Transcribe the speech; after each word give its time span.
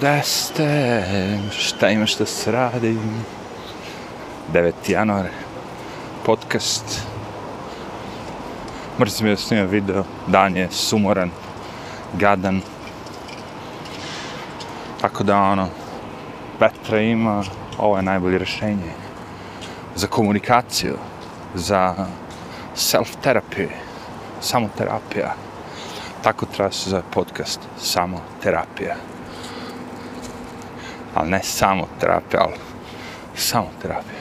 Da 0.00 0.22
ste, 0.22 1.02
šta 1.50 1.90
imaš 1.90 2.16
da 2.16 2.26
se 2.26 2.52
radi? 2.52 2.98
9. 4.52 4.72
januar, 4.88 5.26
podcast. 6.24 7.02
Mrzim 9.00 9.26
mi 9.26 9.32
da 9.32 9.36
snimam 9.36 9.66
video, 9.66 10.04
dan 10.26 10.56
je 10.56 10.68
sumoran, 10.70 11.30
gadan. 12.14 12.60
Tako 15.00 15.24
da 15.24 15.38
ono, 15.38 15.68
Petra 16.58 17.00
ima, 17.00 17.42
ovo 17.78 17.96
je 17.96 18.02
najbolje 18.02 18.38
rješenje. 18.38 18.92
Za 19.94 20.06
komunikaciju, 20.06 20.96
za 21.54 21.94
self-terapiju, 22.74 23.68
samoterapija. 24.40 25.34
Tako 26.22 26.46
treba 26.46 26.72
se 26.72 26.90
zove 26.90 27.02
podcast, 27.12 27.60
samoterapija 27.78 29.15
ali 31.16 31.30
ne 31.30 31.40
samo 31.42 31.88
terapija, 32.00 32.42
ali 32.42 32.54
samo 33.34 33.70
terapija. 33.82 34.18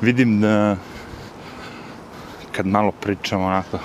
Vidim 0.00 0.40
da 0.40 0.76
kad 2.52 2.66
malo 2.66 2.92
pričamo 2.92 3.46
onako 3.46 3.78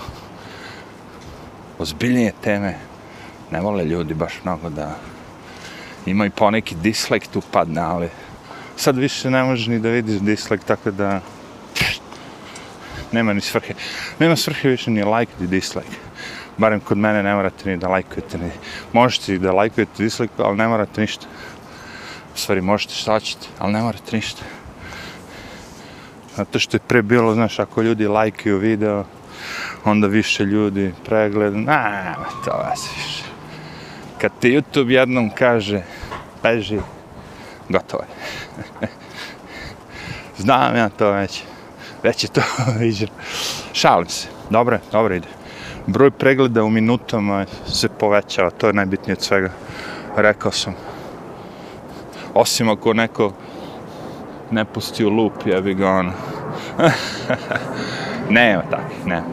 ozbiljnije 1.80 2.34
teme, 2.44 2.78
ne 3.52 3.62
vole 3.62 3.86
ljudi 3.86 4.14
baš 4.14 4.34
mnogo 4.44 4.70
da 4.70 4.96
ima 6.06 6.26
i 6.26 6.30
poneki 6.30 6.76
dislike 6.76 7.28
tu 7.34 7.42
padne, 7.52 7.82
ali 7.82 8.10
sad 8.78 8.98
više 8.98 9.30
ne 9.30 9.44
možeš 9.44 9.68
ni 9.68 9.80
da 9.80 9.90
vidiš 9.90 10.20
dislike, 10.20 10.66
tako 10.66 10.92
da 10.92 11.22
nema 13.12 13.34
ni 13.34 13.42
svrhe. 13.42 13.74
Nema 14.20 14.36
svrhe 14.36 14.70
više 14.70 14.92
ni 14.92 15.04
like 15.04 15.32
ni 15.40 15.48
dislike 15.48 15.98
barem 16.58 16.80
kod 16.80 16.98
mene 16.98 17.24
ne 17.24 17.36
morate 17.36 17.70
ni 17.70 17.78
da 17.78 17.88
lajkujete, 17.88 18.38
ni, 18.38 18.52
možete 18.94 19.38
da 19.38 19.52
lajkujete 19.52 20.04
dislike, 20.04 20.34
ali 20.38 20.58
ne 20.58 20.68
morate 20.68 21.02
ništa. 21.02 21.26
U 22.36 22.38
stvari, 22.38 22.62
možete 22.62 22.94
šta 22.94 23.20
ćete, 23.20 23.48
ali 23.60 23.74
ne 23.74 23.82
morate 23.82 24.16
ništa. 24.16 24.42
Zato 26.36 26.60
što 26.60 26.78
je 26.78 26.82
pre 26.88 27.02
bilo, 27.02 27.34
znaš, 27.34 27.60
ako 27.60 27.82
ljudi 27.82 28.08
lajkuju 28.08 28.58
video, 28.58 29.06
onda 29.86 30.08
više 30.08 30.44
ljudi 30.44 30.94
pregleda, 31.06 31.58
na, 31.58 32.16
to 32.46 32.52
vas 32.52 32.90
više. 32.96 33.24
Kad 34.22 34.32
ti 34.40 34.52
YouTube 34.52 34.90
jednom 34.90 35.30
kaže, 35.30 35.82
beži, 36.44 36.80
gotovo 37.70 38.04
je. 38.04 38.88
Znam 40.44 40.76
ja 40.76 40.90
to 40.90 41.12
već, 41.12 41.44
već 42.04 42.24
je 42.24 42.30
to 42.30 42.42
viđeno. 42.80 43.12
Šalim 43.74 44.10
se, 44.10 44.28
dobro, 44.50 44.80
dobro 44.92 45.16
ide 45.16 45.45
broj 45.88 46.12
pregleda 46.12 46.64
u 46.64 46.70
minutama 46.70 47.46
se 47.68 47.90
povećava, 47.90 48.50
to 48.50 48.68
je 48.68 48.74
najbitnije 48.74 49.14
od 49.14 49.22
svega, 49.22 49.50
rekao 50.16 50.52
sam. 50.52 50.74
Osim 52.34 52.70
ako 52.70 52.94
neko 52.94 53.32
ne 54.52 54.66
pusti 54.66 55.06
u 55.06 55.10
lup, 55.10 55.34
ja 55.46 55.62
bi 55.62 55.74
ga 55.74 55.90
ono. 55.90 56.12
nema 58.30 58.62
takvih, 58.62 59.06
ne. 59.06 59.24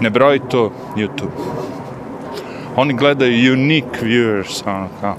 Ne 0.00 0.10
broji 0.10 0.40
to 0.50 0.72
YouTube. 0.96 1.30
Oni 2.76 2.94
gledaju 2.94 3.52
unique 3.52 4.00
viewers, 4.02 4.62
ono 4.66 4.88
kao, 5.00 5.16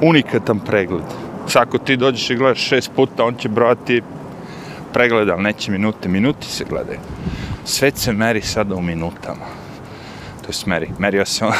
unikatan 0.00 0.60
pregled. 0.60 1.04
Sako 1.46 1.78
ti 1.78 1.96
dođeš 1.96 2.30
i 2.30 2.36
gledaš 2.36 2.68
šest 2.68 2.90
puta, 2.96 3.24
on 3.24 3.34
će 3.34 3.48
brojati 3.48 4.02
pregleda, 4.92 5.32
ali 5.32 5.42
neće 5.42 5.70
minute, 5.70 6.08
minuti 6.08 6.46
se 6.46 6.64
gledaju 6.64 6.98
Svet 7.68 7.98
se 7.98 8.12
meri 8.12 8.42
sada 8.42 8.74
u 8.74 8.82
minutama. 8.82 9.44
To 10.42 10.48
je 10.48 10.66
meri, 10.66 10.90
merio 10.98 11.26
se 11.26 11.44
on 11.44 11.52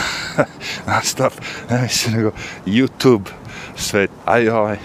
nastav, 0.86 1.30
ne 1.70 1.82
mislim 1.82 2.14
nego 2.16 2.30
YouTube, 2.66 3.28
svet. 3.76 4.10
aj 4.26 4.48
ovaj, 4.48 4.78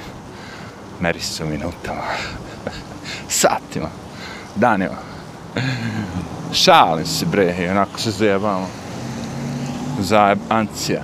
meri 1.00 1.20
se 1.20 1.44
u 1.44 1.48
minutama. 1.48 2.02
Satima, 3.30 3.90
danima. 4.56 4.96
Šalim 6.54 7.06
se 7.06 7.26
bre, 7.26 7.56
i 7.60 7.68
onako 7.68 8.00
se 8.00 8.12
zajebamo. 8.12 8.68
Zajebancija. 10.00 11.02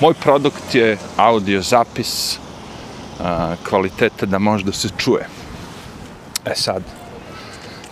Moj 0.00 0.14
produkt 0.14 0.74
je 0.74 0.98
audio 1.16 1.62
zapis 1.62 2.38
kvaliteta 3.68 4.26
da 4.26 4.38
može 4.38 4.64
da 4.64 4.72
se 4.72 4.88
čuje. 4.98 5.26
E 6.44 6.54
sad, 6.54 6.82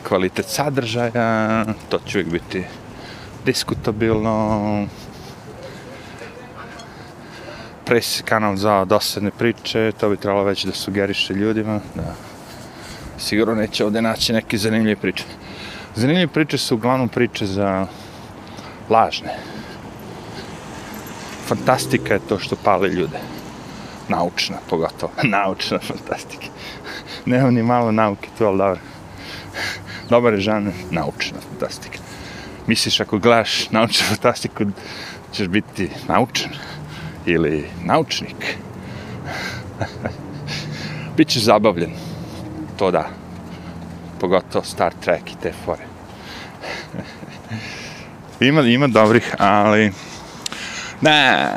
kvalitet 0.09 0.47
sadržaja, 0.47 1.65
to 1.89 1.99
će 2.07 2.19
uvijek 2.19 2.33
biti 2.33 2.65
diskutabilno. 3.45 4.87
Presi 7.85 8.23
kanal 8.23 8.57
za 8.57 8.85
dosadne 8.85 9.31
priče, 9.31 9.93
to 10.01 10.09
bi 10.09 10.17
trebalo 10.17 10.45
već 10.45 10.65
da 10.65 10.73
sugeriše 10.73 11.35
ljudima. 11.35 11.81
Da. 11.95 12.15
Sigurno 13.19 13.55
neće 13.55 13.85
ovdje 13.85 14.03
naći 14.03 14.33
neke 14.33 14.59
zanimljive 14.59 14.97
priče. 14.97 15.25
Zanimljive 15.95 16.33
priče 16.33 16.59
su 16.59 16.75
uglavnom 16.75 17.09
priče 17.09 17.47
za 17.47 17.87
lažne. 18.91 19.37
Fantastika 21.47 22.15
je 22.15 22.27
to 22.29 22.39
što 22.39 22.57
pali 22.57 22.89
ljude. 22.89 23.19
Naučna, 24.09 24.57
pogotovo. 24.71 25.13
Naučna 25.37 25.79
fantastika. 25.79 26.47
Nema 27.27 27.51
ni 27.51 27.63
malo 27.63 27.93
nauke, 27.93 28.29
to 28.39 28.47
ali 28.47 28.59
dobro 28.59 28.81
dobar 30.13 30.35
je 30.35 30.41
žanr 30.45 30.73
naučna 30.91 31.41
fantastika. 31.41 31.99
Misliš 32.67 33.01
ako 33.01 33.19
gledaš 33.19 33.71
naučnu 33.71 34.07
fantastiku, 34.07 34.65
ćeš 35.33 35.49
biti 35.49 35.91
naučan 36.09 36.53
ili 37.27 37.65
naučnik. 37.85 38.57
Biće 41.17 41.41
zabavljen. 41.41 41.93
To 42.77 42.91
da. 42.91 43.09
Pogotovo 44.21 44.65
Star 44.65 44.93
Trek 45.01 45.33
i 45.33 45.41
te 45.43 45.53
fore. 45.65 45.85
ima, 48.51 48.61
ima 48.61 48.87
dobrih, 48.87 49.35
ali... 49.39 49.93
Ne. 51.01 51.49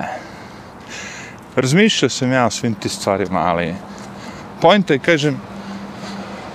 Razmišljao 1.55 2.09
sam 2.09 2.31
ja 2.31 2.45
o 2.45 2.51
svim 2.51 2.73
ti 2.73 2.89
stvarima, 2.89 3.39
ali... 3.39 3.75
Pojenta 4.61 4.93
je, 4.93 4.99
kažem, 4.99 5.41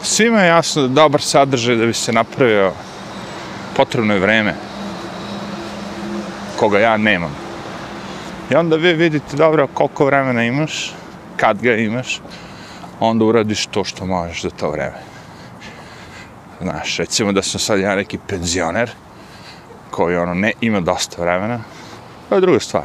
svima 0.03 0.41
je 0.41 0.49
jasno 0.49 0.83
da 0.83 0.89
dobar 0.89 1.23
sadržaj 1.23 1.77
da 1.77 1.87
bi 1.87 1.95
se 1.95 2.13
napravio 2.13 2.73
potrebno 3.77 4.15
je 4.15 4.21
vreme 4.21 4.55
koga 6.57 6.79
ja 6.79 6.97
nemam. 6.97 7.37
I 8.51 8.55
onda 8.55 8.77
vi 8.77 8.93
vidite 8.93 9.37
dobro 9.37 9.67
koliko 9.75 10.05
vremena 10.05 10.45
imaš, 10.45 10.93
kad 11.37 11.63
ga 11.63 11.75
imaš, 11.77 12.21
onda 13.01 13.25
uradiš 13.25 13.67
to 13.67 13.85
što 13.85 14.07
možeš 14.07 14.43
za 14.43 14.51
to 14.51 14.71
vreme. 14.71 15.01
Znaš, 16.61 16.97
recimo 16.97 17.33
da 17.33 17.43
sam 17.43 17.61
sad 17.61 17.81
ja 17.81 17.95
neki 17.95 18.19
penzioner 18.27 18.91
koji 19.91 20.17
ono 20.17 20.35
ne 20.35 20.53
ima 20.61 20.81
dosta 20.81 21.23
vremena, 21.23 21.61
to 22.29 22.35
je 22.35 22.41
druga 22.41 22.61
stvar. 22.61 22.85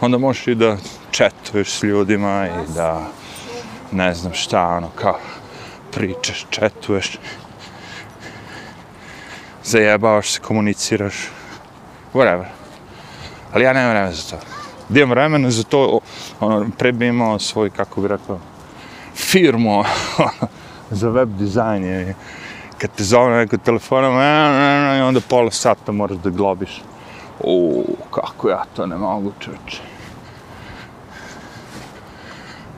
Onda 0.00 0.18
možeš 0.18 0.46
i 0.46 0.54
da 0.54 0.76
četuješ 1.10 1.70
s 1.70 1.82
ljudima 1.82 2.46
i 2.46 2.72
da 2.74 3.06
ne 3.92 4.14
znam 4.14 4.32
šta, 4.34 4.66
ono, 4.66 4.90
kao, 4.94 5.18
pričaš, 5.94 6.46
četuješ, 6.50 7.18
zajebavaš 9.64 10.32
se, 10.32 10.40
komuniciraš, 10.40 11.14
whatever. 12.14 12.46
Ali 13.52 13.64
ja 13.64 13.72
nemam 13.72 13.90
vremena 13.90 14.12
za 14.12 14.30
to. 14.30 14.36
Da 14.88 15.00
imam 15.00 15.10
vremena 15.10 15.50
za 15.50 15.62
to, 15.62 16.00
ono, 16.40 16.66
pre 16.78 16.92
bi 16.92 17.06
imao 17.06 17.38
svoj, 17.38 17.70
kako 17.70 18.00
bi 18.00 18.08
rekao, 18.08 18.38
firmu 19.14 19.78
ono, 19.78 19.84
za 20.90 21.08
web 21.08 21.28
dizajn. 21.38 21.84
Je. 21.84 22.14
Kad 22.78 22.90
te 22.96 23.04
zove 23.04 23.36
neko 23.36 23.56
telefonom, 23.56 24.18
e, 24.18 24.24
e, 24.24 24.94
e, 24.94 24.98
i 24.98 25.02
onda 25.02 25.20
pola 25.20 25.50
sata 25.50 25.92
moraš 25.92 26.18
da 26.18 26.30
globiš. 26.30 26.82
U, 27.40 27.84
kako 28.10 28.48
ja 28.48 28.64
to 28.76 28.86
ne 28.86 28.96
mogu, 28.96 29.32
čoče. 29.40 29.82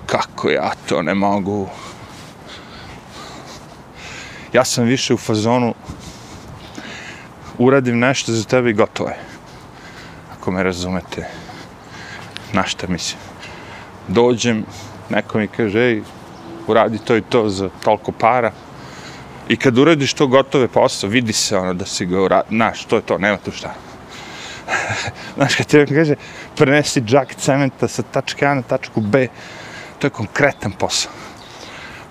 Kako 0.07 0.51
ja 0.51 0.71
to 0.89 1.03
ne 1.03 1.15
mogu 1.15 1.69
ja 4.57 4.65
sam 4.65 4.85
više 4.85 5.15
u 5.15 5.19
fazonu 5.19 5.75
uradim 7.59 7.99
nešto 7.99 8.33
za 8.33 8.45
tebe 8.45 8.71
i 8.71 8.73
gotovo 8.73 9.09
je. 9.09 9.19
Ako 10.33 10.51
me 10.51 10.63
razumete, 10.63 11.27
na 12.53 12.65
šta 12.65 12.87
mislim. 12.89 13.21
Dođem, 14.09 14.65
neko 15.11 15.39
mi 15.39 15.49
kaže, 15.49 15.81
ej, 15.81 16.03
uradi 16.67 16.99
to 16.99 17.17
i 17.17 17.23
to 17.23 17.49
za 17.49 17.69
toliko 17.85 18.13
para. 18.13 18.53
I 19.49 19.57
kad 19.57 19.79
uradiš 19.79 20.15
to 20.15 20.27
gotove 20.27 20.69
posao, 20.69 21.11
vidi 21.11 21.33
se 21.33 21.57
ono 21.57 21.75
da 21.75 21.87
si 21.87 22.07
ga 22.07 22.23
uradi, 22.23 22.57
znaš, 22.57 22.85
to 22.85 22.97
je 22.97 23.03
to, 23.03 23.19
nema 23.19 23.37
tu 23.37 23.53
šta. 23.53 23.75
znaš, 25.37 25.55
kad 25.55 25.67
ti 25.67 25.85
kaže, 25.95 26.17
prenesi 26.57 27.01
džak 27.01 27.35
cementa 27.35 27.89
sa 27.89 28.03
tačke 28.03 28.47
A 28.47 28.55
na 28.55 28.63
tačku 28.63 29.01
B, 29.01 29.29
to 29.99 30.07
je 30.07 30.11
konkretan 30.11 30.73
posao 30.73 31.26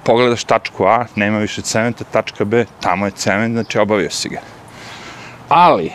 pogledaš 0.06 0.44
tačku 0.44 0.86
A, 0.86 1.06
nema 1.16 1.38
više 1.38 1.62
cementa, 1.62 2.04
tačka 2.04 2.46
B, 2.46 2.66
tamo 2.82 3.06
je 3.06 3.12
cement, 3.12 3.54
znači 3.54 3.80
obavio 3.80 4.10
si 4.10 4.30
ga. 4.30 4.40
Ali, 5.50 5.92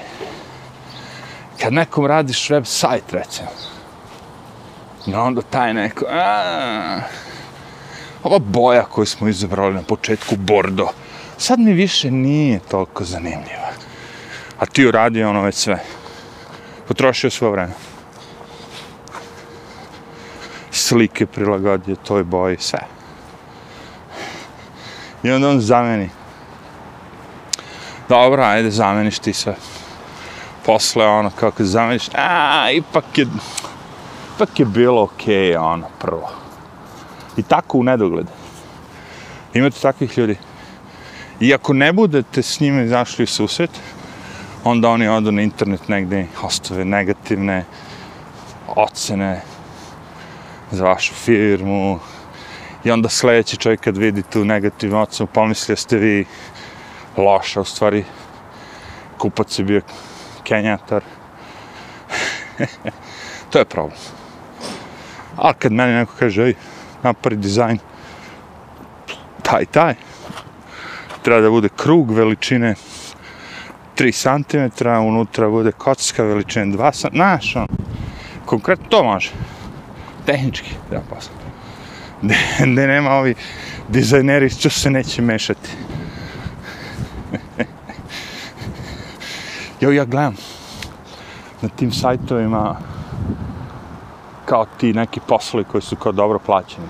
kad 1.60 1.72
nekom 1.72 2.06
radiš 2.06 2.50
web 2.50 2.64
sajt, 2.66 3.12
recimo, 3.12 3.48
i 5.06 5.14
onda 5.14 5.42
taj 5.42 5.74
neko, 5.74 6.04
a, 6.10 7.00
ova 8.22 8.38
boja 8.38 8.82
koju 8.82 9.06
smo 9.06 9.28
izabrali 9.28 9.74
na 9.74 9.82
početku, 9.82 10.36
bordo, 10.36 10.88
sad 11.38 11.60
mi 11.60 11.72
više 11.72 12.10
nije 12.10 12.58
toliko 12.58 13.04
zanimljiva. 13.04 13.70
A 14.58 14.66
ti 14.66 14.86
uradio 14.86 15.30
ono 15.30 15.42
već 15.42 15.54
sve. 15.54 15.78
Potrošio 16.88 17.30
svoje 17.30 17.52
vreme. 17.52 17.72
Slike 20.70 21.26
prilagodio 21.26 21.96
toj 21.96 22.24
boji, 22.24 22.56
sve. 22.60 22.99
I 25.22 25.30
onda 25.30 25.48
on 25.48 25.60
zameni. 25.60 26.10
Dobro, 28.08 28.42
ajde, 28.42 28.70
zameniš 28.70 29.18
ti 29.18 29.32
sve. 29.32 29.54
Posle, 30.66 31.06
ono, 31.06 31.30
kako 31.30 31.64
zameniš, 31.64 32.08
a, 32.14 32.70
ipak 32.70 33.18
je, 33.18 33.26
ipak 34.36 34.60
je 34.60 34.66
bilo 34.66 35.02
okej, 35.02 35.52
okay, 35.52 35.58
ono, 35.58 35.86
prvo. 35.98 36.30
I 37.36 37.42
tako 37.42 37.78
u 37.78 37.82
nedogled. 37.82 38.26
Imate 39.54 39.80
takvih 39.80 40.18
ljudi. 40.18 40.36
I 41.40 41.54
ako 41.54 41.72
ne 41.72 41.92
budete 41.92 42.42
s 42.42 42.60
njima 42.60 42.82
izašli 42.82 43.24
u 43.24 43.26
susret, 43.26 43.70
onda 44.64 44.88
oni 44.88 45.08
odu 45.08 45.32
na 45.32 45.42
internet 45.42 45.88
negde, 45.88 46.26
ostave 46.42 46.84
negativne 46.84 47.64
ocene 48.68 49.40
za 50.70 50.84
vašu 50.84 51.14
firmu. 51.14 51.98
I 52.84 52.90
onda 52.90 53.08
sledeći 53.08 53.56
čovjek 53.56 53.80
kad 53.80 53.96
vidi 53.96 54.22
tu 54.22 54.44
negativnu 54.44 55.00
ocenu, 55.00 55.26
pa 55.26 55.32
pomisli 55.32 55.72
da 55.72 55.76
ste 55.76 55.96
vi 55.96 56.24
loša, 57.16 57.60
u 57.60 57.64
stvari 57.64 58.04
kupac 59.18 59.58
je 59.58 59.64
bio 59.64 59.80
kenjatar. 60.42 61.02
to 63.50 63.58
je 63.58 63.64
problem. 63.64 63.98
Ali 65.36 65.54
kad 65.58 65.72
meni 65.72 65.94
neko 65.94 66.12
kaže, 66.18 66.42
ej, 66.42 66.54
napari 67.02 67.36
dizajn, 67.36 67.78
taj, 69.42 69.66
taj, 69.66 69.94
treba 71.22 71.40
da 71.40 71.50
bude 71.50 71.68
krug 71.76 72.10
veličine 72.10 72.74
3 73.96 74.12
cm, 74.12 74.88
unutra 74.88 75.48
bude 75.48 75.72
kocka 75.72 76.22
veličine 76.22 76.76
2 76.76 76.92
cm, 76.92 77.16
znaš, 77.16 77.56
on, 77.56 77.66
konkretno 78.46 78.86
to 78.88 79.04
može, 79.04 79.30
tehnički, 80.26 80.74
da 80.90 81.00
posla. 81.00 81.39
Ne, 82.22 82.86
nema 82.86 83.10
ovi 83.10 83.34
dizajneri, 83.88 84.50
što 84.50 84.70
se 84.70 84.90
neće 84.90 85.22
mešati. 85.22 85.68
jo, 89.80 89.90
ja 89.90 90.04
gledam 90.04 90.36
na 91.62 91.68
tim 91.68 91.92
sajtovima 91.92 92.76
kao 94.44 94.66
ti 94.80 94.92
neki 94.92 95.20
poslovi 95.28 95.64
koji 95.64 95.82
su 95.82 95.96
kao 95.96 96.12
dobro 96.12 96.38
plaćeni. 96.38 96.88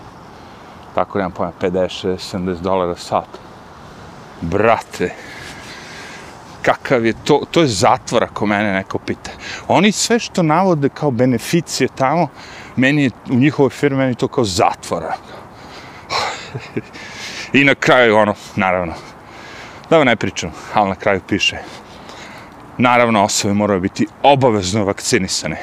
Tako 0.94 1.19
nemam 1.19 1.32
pojma, 1.32 1.53
50, 1.61 2.37
70 2.37 2.61
dolara 2.61 2.97
sat. 2.97 3.29
Brate, 4.41 5.15
kakav 6.62 7.06
je 7.06 7.15
to, 7.25 7.43
to 7.50 7.61
je 7.61 7.69
zatvor 7.69 8.25
ako 8.25 8.47
mene 8.47 8.73
neko 8.73 8.99
pita. 8.99 9.31
Oni 9.69 9.93
sve 9.93 10.19
što 10.19 10.43
navode 10.43 10.88
kao 10.88 11.11
beneficije 11.11 11.88
tamo, 11.94 12.29
meni 12.81 13.03
je 13.03 13.11
u 13.31 13.35
njihovoj 13.35 13.71
firmi, 13.71 13.99
meni 13.99 14.15
to 14.15 14.29
kao 14.29 14.44
zatvora. 14.44 15.15
I 17.59 17.65
na 17.65 17.75
kraju, 17.75 18.17
ono, 18.17 18.35
naravno, 18.56 18.94
da 19.91 20.05
ne 20.05 20.17
pričam, 20.17 20.53
ali 20.75 20.88
na 20.88 20.94
kraju 20.94 21.21
piše, 21.29 21.56
naravno 22.79 23.25
osobe 23.25 23.55
moraju 23.55 23.81
biti 23.81 24.06
obavezno 24.23 24.85
vakcinisane. 24.85 25.61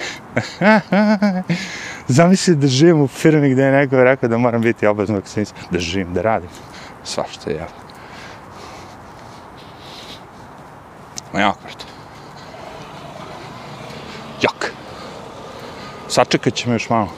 Zamisli 2.17 2.55
da 2.55 2.67
živim 2.67 3.01
u 3.01 3.07
firmi 3.07 3.49
gdje 3.49 3.63
je 3.63 3.71
neko 3.71 4.03
rekao 4.03 4.29
da 4.29 4.37
moram 4.37 4.61
biti 4.61 4.87
obavezno 4.87 5.15
vakcinisan, 5.15 5.57
da 5.71 5.79
živim, 5.79 6.13
da 6.13 6.21
radim. 6.21 6.49
Svašta 7.03 7.49
je 7.49 7.55
javno. 7.55 7.87
Ma 11.33 11.39
jako 11.39 11.59
što. 11.69 11.85
Jak. 14.41 14.76
Sačekat 16.07 16.53
ćemo 16.53 16.75
još 16.75 16.89
malo. 16.89 17.09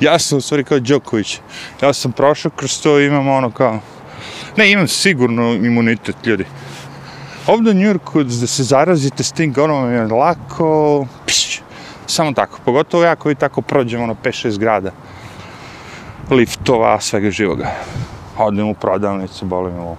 ja 0.00 0.18
sam 0.18 0.38
u 0.38 0.40
stvari 0.40 0.64
kao 0.64 0.78
Đoković. 0.78 1.40
Ja 1.82 1.92
sam 1.92 2.12
prošao 2.12 2.50
kroz 2.50 2.82
to 2.82 3.00
i 3.00 3.06
imam 3.06 3.28
ono 3.28 3.50
kao 3.50 3.80
Ne, 4.56 4.70
imam 4.72 4.88
sigurno 4.88 5.52
imunitet, 5.52 6.16
ljudi. 6.26 6.44
Ovdje 7.46 7.70
u 7.70 7.74
Njurku, 7.74 8.22
da 8.22 8.46
se 8.46 8.64
zarazite 8.64 9.22
s 9.22 9.32
tim 9.32 9.52
gorom, 9.52 9.92
je 9.92 10.06
lako, 10.06 11.06
piš, 11.26 11.62
samo 12.06 12.32
tako. 12.32 12.58
Pogotovo 12.64 13.04
ja 13.04 13.16
koji 13.16 13.34
tako 13.34 13.62
prođem, 13.62 14.02
ono, 14.02 14.16
5-6 14.24 14.58
grada. 14.58 14.90
Liftova, 16.30 17.00
svega 17.00 17.30
živoga. 17.30 17.70
Odem 18.38 18.68
u 18.68 18.74
prodavnicu, 18.74 19.44
bolim 19.44 19.78
ovo. 19.78 19.96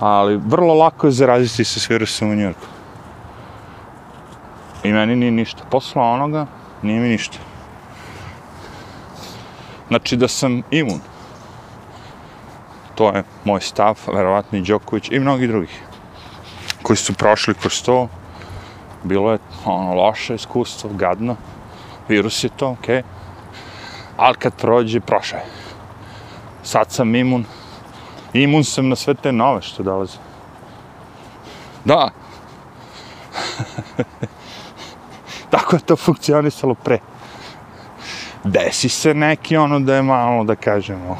Ali 0.00 0.40
vrlo 0.46 0.74
lako 0.74 1.06
je 1.06 1.12
zaraziti 1.12 1.64
se 1.64 1.80
s 1.80 1.90
virusom 1.90 2.30
u 2.30 2.34
Njurku. 2.34 2.66
I 4.84 4.92
meni 4.92 5.16
nije 5.16 5.30
ništa. 5.30 5.64
Posla 5.70 6.02
onoga, 6.02 6.46
nije 6.82 7.00
mi 7.00 7.08
ništa. 7.08 7.38
Znači 9.88 10.16
da 10.16 10.28
sam 10.28 10.62
imun 10.70 11.00
to 13.00 13.08
je 13.16 13.22
moj 13.44 13.60
stav, 13.60 13.96
verovatno 14.12 14.58
i 14.58 14.62
Đoković 14.62 15.08
i 15.10 15.18
mnogi 15.18 15.46
drugih 15.46 15.82
koji 16.82 16.96
su 16.96 17.14
prošli 17.14 17.54
kroz 17.54 17.82
to. 17.82 18.08
Bilo 19.04 19.32
je 19.32 19.38
ono 19.64 19.94
loše 19.94 20.34
iskustvo, 20.34 20.90
gadno. 20.92 21.36
Virus 22.08 22.44
je 22.44 22.50
to, 22.56 22.68
okej. 22.68 22.96
Okay. 22.96 23.02
Ali 24.16 24.36
kad 24.36 24.54
prođe, 24.54 25.00
prošle. 25.00 25.40
Sad 26.62 26.92
sam 26.92 27.14
imun. 27.14 27.44
Imun 28.32 28.64
sam 28.64 28.88
na 28.88 28.96
sve 28.96 29.14
te 29.14 29.32
nove 29.32 29.62
što 29.62 29.82
dolaze. 29.82 30.18
Da. 31.84 32.10
Tako 35.50 35.76
je 35.76 35.80
to 35.80 35.96
funkcionisalo 35.96 36.74
pre. 36.74 36.98
Desi 38.44 38.88
se 38.88 39.14
neki 39.14 39.56
ono 39.56 39.80
da 39.80 39.94
je 39.94 40.02
malo, 40.02 40.44
da 40.44 40.54
kažemo, 40.54 41.18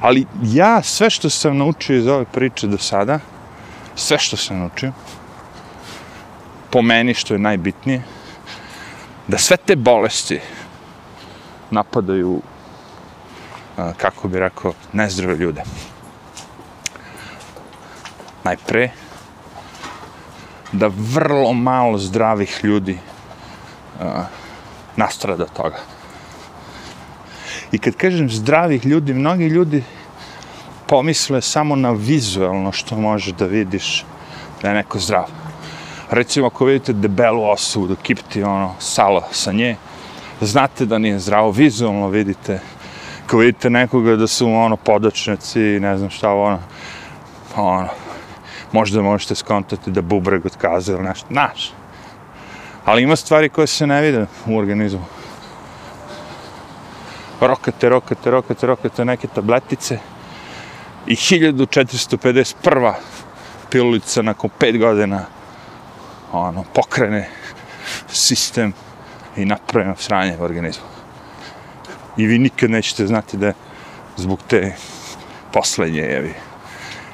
Ali 0.00 0.26
ja 0.42 0.82
sve 0.82 1.10
što 1.10 1.30
sam 1.30 1.58
naučio 1.58 1.96
iz 1.96 2.06
ove 2.06 2.24
priče 2.24 2.66
do 2.66 2.78
sada, 2.78 3.18
sve 3.94 4.18
što 4.18 4.36
sam 4.36 4.58
naučio, 4.58 4.92
po 6.70 6.82
meni 6.82 7.14
što 7.14 7.34
je 7.34 7.38
najbitnije, 7.38 8.02
da 9.28 9.38
sve 9.38 9.56
te 9.56 9.76
bolesti 9.76 10.40
napadaju, 11.70 12.42
kako 13.96 14.28
bi 14.28 14.38
rekao, 14.38 14.72
nezdrave 14.92 15.36
ljude. 15.36 15.62
Najpre, 18.48 18.90
da 20.72 20.88
vrlo 20.88 21.52
malo 21.52 21.98
zdravih 21.98 22.60
ljudi 22.62 22.98
uh, 24.00 24.06
nastrada 24.96 25.44
toga. 25.46 25.76
I 27.72 27.78
kad 27.78 27.96
kažem 27.96 28.30
zdravih 28.30 28.86
ljudi, 28.86 29.14
mnogi 29.14 29.44
ljudi 29.44 29.84
pomisle 30.86 31.42
samo 31.42 31.76
na 31.76 31.90
vizualno 31.90 32.72
što 32.72 32.96
može 32.96 33.32
da 33.32 33.44
vidiš 33.44 34.04
da 34.62 34.68
je 34.68 34.74
neko 34.74 34.98
zdrav. 34.98 35.28
Recimo, 36.10 36.46
ako 36.46 36.64
vidite 36.64 36.92
debelu 36.92 37.44
osobu 37.50 37.86
dok 37.86 37.98
kipti 37.98 38.42
ono, 38.42 38.74
salo 38.78 39.22
sa 39.32 39.52
nje, 39.52 39.76
znate 40.40 40.86
da 40.86 40.98
nije 40.98 41.18
zdravo, 41.18 41.50
vizualno 41.50 42.08
vidite. 42.08 42.60
Ako 43.26 43.38
vidite 43.38 43.70
nekoga 43.70 44.16
da 44.16 44.26
su 44.26 44.48
ono 44.48 44.76
podočnici, 44.76 45.60
ne 45.60 45.98
znam 45.98 46.10
šta 46.10 46.32
ono, 46.32 46.58
pa, 47.54 47.62
ono, 47.62 47.88
možda 48.72 49.02
možete 49.02 49.34
skontati 49.34 49.90
da 49.90 50.02
bubreg 50.02 50.46
otkaze 50.46 50.92
ili 50.92 51.02
nešto, 51.02 51.26
znaš. 51.30 51.72
Ali 52.84 53.02
ima 53.02 53.16
stvari 53.16 53.48
koje 53.48 53.66
se 53.66 53.86
ne 53.86 54.02
vide 54.02 54.26
u 54.46 54.56
organizmu 54.56 55.04
rokate, 57.40 57.88
rokate, 57.88 58.30
rokate, 58.30 58.66
rokate 58.66 59.04
neke 59.04 59.28
tabletice 59.28 59.98
i 61.06 61.14
1451. 61.14 62.92
pilulica 63.70 64.22
nakon 64.22 64.50
5 64.60 64.78
godina 64.78 65.24
ono, 66.32 66.64
pokrene 66.74 67.28
sistem 68.08 68.72
i 69.36 69.44
napravimo 69.44 69.96
sranje 69.96 70.36
u 70.40 70.42
organizmu. 70.42 70.84
I 72.16 72.26
vi 72.26 72.38
nikad 72.38 72.70
nećete 72.70 73.06
znati 73.06 73.36
da 73.36 73.52
zbog 74.16 74.38
te 74.48 74.74
poslednje, 75.52 76.00
jevi. 76.00 76.34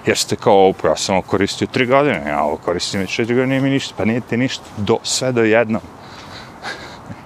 Jer 0.06 0.18
ste 0.18 0.36
kao 0.36 0.54
ovo, 0.54 0.74
ja 0.84 0.96
sam 0.96 1.14
ovo 1.14 1.22
koristio 1.22 1.68
3 1.74 1.88
godine, 1.88 2.22
ja 2.28 2.42
ovo 2.42 2.56
koristim 2.56 3.00
već 3.00 3.20
4 3.20 3.26
godine, 3.26 3.46
nije 3.46 3.60
mi 3.60 3.70
ništa, 3.70 3.94
pa 3.96 4.04
nije 4.04 4.20
ti 4.20 4.36
ništa, 4.36 4.64
do, 4.76 4.98
sve 5.02 5.32
do 5.32 5.42
jednom. 5.42 5.80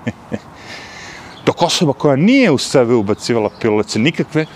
dok 1.46 1.62
osoba 1.62 1.92
koja 1.92 2.16
nije 2.16 2.50
u 2.50 2.58
sebe 2.58 2.94
ubacivala 2.94 3.50
pilulece 3.60 3.98
nikakve, 3.98 4.46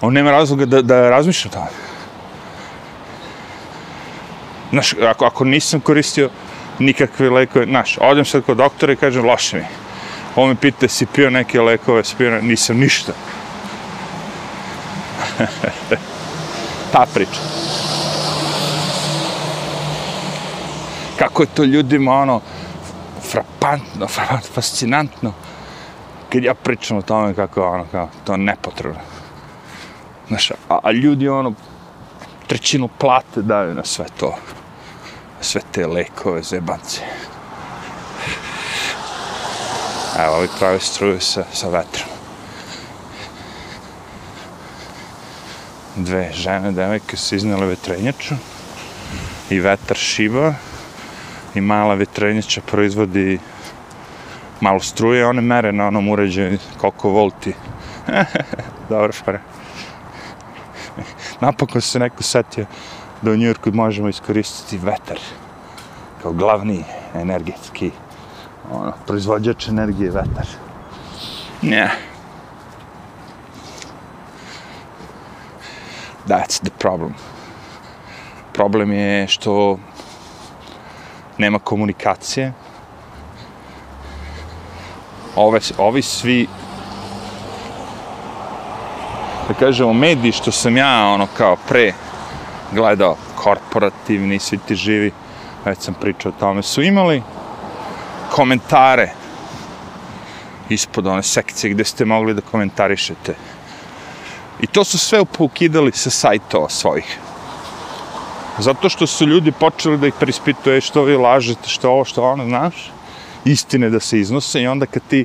on 0.00 0.12
nema 0.12 0.30
razloga 0.30 0.66
da, 0.66 0.82
da 0.82 1.10
razmišlja 1.10 1.50
o 1.50 1.54
tome. 1.54 1.70
Znaš, 4.70 4.94
ako, 4.94 5.24
ako 5.24 5.44
nisam 5.44 5.80
koristio 5.80 6.30
nikakve 6.78 7.30
lekove, 7.30 7.66
znaš, 7.66 7.98
odem 8.00 8.24
sad 8.24 8.42
kod 8.42 8.56
doktora 8.56 8.92
i 8.92 8.96
kažem, 8.96 9.24
loše 9.24 9.56
mi. 9.56 9.64
On 10.36 10.48
me 10.48 10.54
pita, 10.54 10.88
si 10.88 11.06
pio 11.06 11.30
neke 11.30 11.60
lekove, 11.60 12.04
si 12.04 12.16
pio, 12.16 12.40
nisam 12.40 12.78
ništa. 12.78 13.12
Ta 16.92 17.06
priča. 17.14 17.40
Kako 21.18 21.42
je 21.42 21.46
to 21.54 21.64
ljudima, 21.64 22.12
ono, 22.12 22.40
frapantno, 23.30 24.08
frapantno, 24.08 24.50
fascinantno, 24.54 25.32
kad 26.32 26.44
ja 26.44 26.54
pričam 26.54 26.96
o 26.96 27.02
tome 27.02 27.34
kako 27.34 27.60
je 27.60 27.66
ono, 27.66 27.86
kao, 27.92 28.08
to 28.24 28.36
nepotrebno. 28.36 29.00
Znaš, 30.28 30.50
a, 30.50 30.78
a 30.82 30.92
ljudi, 30.92 31.28
ono, 31.28 31.52
trećinu 32.46 32.88
plate 32.98 33.42
daju 33.42 33.74
na 33.74 33.84
sve 33.84 34.06
to. 34.16 34.34
Sve 35.40 35.60
te 35.72 35.86
lekove, 35.86 36.42
zebance. 36.42 37.00
Evo, 40.18 40.36
ovi 40.36 40.48
pravi 40.58 40.80
struju 40.80 41.20
sa, 41.20 41.44
sa 41.52 41.68
vetrom. 41.68 42.11
Dve 45.96 46.32
žene, 46.32 46.72
devojke 46.72 47.16
su 47.16 47.36
iznale 47.36 47.66
vetrenjaču 47.66 48.34
i 49.50 49.60
vetar 49.60 49.96
šiba 49.96 50.54
i 51.54 51.60
mala 51.60 51.94
vetrenjača 51.94 52.60
proizvodi 52.60 53.38
malo 54.60 54.80
struje, 54.80 55.26
one 55.26 55.40
mere 55.40 55.72
na 55.72 55.86
onom 55.86 56.08
uređaju 56.08 56.58
koliko 56.78 57.08
volti. 57.08 57.52
Dobro, 58.90 59.12
špare. 59.12 59.40
Napokon 61.40 61.80
se 61.80 61.98
neko 61.98 62.22
setio 62.22 62.66
da 63.22 63.30
u 63.30 63.36
Njurku 63.36 63.72
možemo 63.72 64.08
iskoristiti 64.08 64.78
vetar 64.78 65.18
kao 66.22 66.32
glavni 66.32 66.84
energetski 67.14 67.90
ono, 68.70 68.92
proizvođač 69.06 69.68
energije 69.68 70.10
vetar. 70.10 70.46
Ne. 71.62 72.11
That's 76.26 76.60
the 76.62 76.70
problem. 76.78 77.14
Problem 78.52 78.92
je 78.92 79.28
što 79.28 79.78
nema 81.38 81.58
komunikacije. 81.58 82.52
Ove, 85.36 85.60
ovi 85.78 86.02
svi 86.02 86.48
da 89.48 89.54
kažemo 89.54 89.92
mediji 89.92 90.32
što 90.32 90.52
sam 90.52 90.76
ja 90.76 91.06
ono 91.06 91.26
kao 91.36 91.56
pre 91.68 91.92
gledao 92.72 93.16
korporativni 93.36 94.38
svi 94.38 94.58
ti 94.58 94.74
živi 94.74 95.12
već 95.64 95.78
sam 95.78 95.94
pričao 95.94 96.32
o 96.32 96.40
tome 96.40 96.62
su 96.62 96.82
imali 96.82 97.22
komentare 98.30 99.12
ispod 100.68 101.06
one 101.06 101.22
sekcije 101.22 101.70
gde 101.70 101.84
ste 101.84 102.04
mogli 102.04 102.34
da 102.34 102.40
komentarišete. 102.40 103.34
I 104.62 104.66
to 104.66 104.84
su 104.84 104.98
sve 104.98 105.24
poukidali 105.24 105.92
sa 105.92 106.10
sajtova 106.10 106.68
svojih. 106.68 107.18
Zato 108.58 108.88
što 108.88 109.06
su 109.06 109.26
ljudi 109.26 109.52
počeli 109.52 109.98
da 109.98 110.06
ih 110.06 110.14
prispituje 110.20 110.80
što 110.80 111.02
vi 111.02 111.16
lažete, 111.16 111.68
što 111.68 111.90
ovo, 111.90 112.04
što 112.04 112.22
ono, 112.22 112.44
znaš, 112.44 112.90
istine 113.44 113.90
da 113.90 114.00
se 114.00 114.20
iznose 114.20 114.62
i 114.62 114.66
onda 114.66 114.86
kad 114.86 115.02
ti 115.08 115.24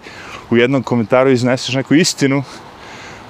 u 0.50 0.58
jednom 0.58 0.84
komentaru 0.84 1.32
izneseš 1.32 1.76
neku 1.76 1.96
istinu 1.96 2.44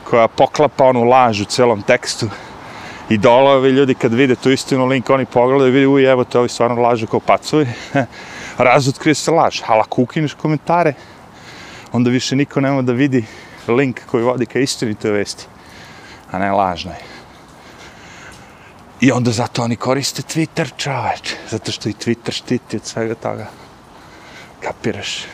koja 0.04 0.28
poklapa 0.28 0.86
onu 0.86 1.04
laž 1.04 1.42
u 1.42 1.46
celom 1.46 1.82
tekstu 1.82 2.30
i 3.10 3.18
dole 3.18 3.52
ovi 3.52 3.70
ljudi 3.70 3.94
kad 3.94 4.14
vide 4.14 4.36
tu 4.36 4.52
istinu 4.52 4.86
link, 4.86 5.10
oni 5.10 5.26
pogledaju 5.26 5.70
i 5.70 5.72
vidi, 5.72 5.88
uj, 5.88 6.12
evo 6.12 6.24
te 6.24 6.40
ovi 6.40 6.50
stvarno 6.50 6.82
lažu 6.82 7.08
kao 7.08 7.20
pacovi. 7.20 7.68
razotkrije 8.58 9.16
se 9.16 9.32
laž. 9.32 9.62
Ali 9.68 9.80
ako 9.80 10.02
ukineš 10.02 10.34
komentare, 10.34 10.94
onda 11.92 12.10
više 12.10 12.36
niko 12.36 12.62
nema 12.62 12.82
da 12.82 12.92
vidi 12.92 13.26
link 13.68 14.00
koji 14.06 14.24
vodi 14.24 14.46
ka 14.46 14.60
istinitoj 14.60 15.12
vesti, 15.12 15.46
a 16.31 16.38
ne 16.38 16.51
lažnoj. 16.51 16.96
I 19.00 19.12
onda 19.12 19.31
zato 19.31 19.63
oni 19.63 19.75
koriste 19.75 20.22
Twitter, 20.22 20.69
čoveč, 20.77 21.36
zato 21.50 21.72
što 21.72 21.89
i 21.89 21.93
Twitter 21.93 22.31
štiti 22.31 22.77
od 22.77 22.86
svega 22.86 23.15
toga. 23.15 23.48
Kapiraš? 24.63 25.25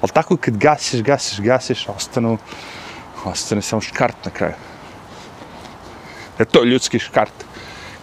Ali 0.00 0.12
tako 0.12 0.36
kad 0.36 0.56
gasiš, 0.56 1.02
gasiš, 1.02 1.40
gasiš, 1.40 1.88
ostanu, 1.88 2.38
ostane 3.24 3.62
samo 3.62 3.80
škart 3.80 4.24
na 4.24 4.30
kraju. 4.30 4.54
E 6.38 6.44
to 6.44 6.62
je 6.62 6.70
ljudski 6.70 6.98
škart 6.98 7.44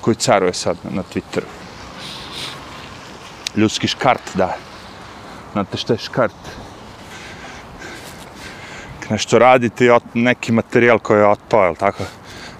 koji 0.01 0.15
caruje 0.15 0.53
sad 0.53 0.77
na 0.83 1.03
Twitteru 1.13 1.61
ljudski 3.55 3.87
škart, 3.87 4.35
da. 4.35 4.55
Znate 5.53 5.77
šta 5.77 5.93
je 5.93 5.99
škart? 5.99 6.35
Nešto 9.11 9.39
radite 9.39 9.85
i 9.85 9.89
ot, 9.89 10.03
neki 10.13 10.51
materijal 10.51 10.99
koji 10.99 11.19
je 11.19 11.27
otpao, 11.27 11.63
jel 11.63 11.75
tako? 11.75 12.03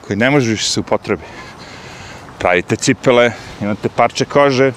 Koji 0.08 0.17
ne 0.17 0.29
može 0.29 0.51
više 0.51 0.70
se 0.70 0.79
upotrebi. 0.79 1.24
Pravite 2.39 2.75
cipele, 2.75 3.31
imate 3.62 3.89
parče 3.89 4.25
kože 4.25 4.72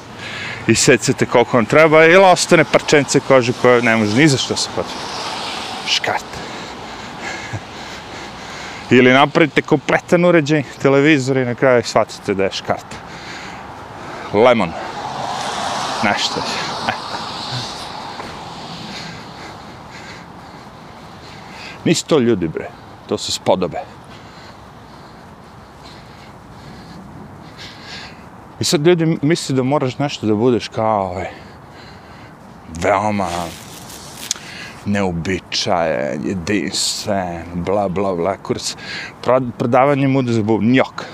i 0.66 0.74
secete 0.74 1.26
koliko 1.26 1.56
vam 1.56 1.66
treba 1.66 2.04
ili 2.04 2.24
ostane 2.24 2.64
parčence 2.64 3.20
kože 3.20 3.52
koje 3.62 3.82
ne 3.82 3.96
može 3.96 4.16
ni 4.16 4.28
za 4.28 4.36
što 4.36 4.56
se 4.56 4.68
potrebi. 4.76 5.00
Škart. 5.88 6.24
Ili 8.96 9.12
napravite 9.12 9.62
kompletan 9.62 10.24
uređaj, 10.24 10.62
televizor 10.82 11.36
i 11.36 11.44
na 11.44 11.54
kraju 11.54 11.82
shvatite 11.82 12.34
da 12.34 12.44
je 12.44 12.52
škart. 12.52 12.86
Lemon. 14.32 14.44
Lemon 14.44 14.72
nešto. 16.04 16.73
Nisu 21.84 22.06
to 22.06 22.18
ljudi, 22.18 22.48
bre. 22.48 22.68
To 23.08 23.18
su 23.18 23.32
spodobe. 23.32 23.78
I 28.60 28.64
sad 28.64 28.86
ljudi 28.86 29.18
misli 29.22 29.54
da 29.54 29.62
moraš 29.62 29.98
nešto 29.98 30.26
da 30.26 30.34
budeš 30.34 30.68
kao 30.68 31.10
ovaj, 31.10 31.28
veoma 32.80 33.28
neobičajen, 34.86 36.26
jedinstven, 36.26 37.44
bla, 37.54 37.88
bla, 37.88 38.14
bla, 38.14 38.36
kurs. 38.36 38.76
Prodavanje 39.58 40.08
muda 40.08 40.32
za 40.32 40.42
bub, 40.42 40.62
njok. 40.62 41.04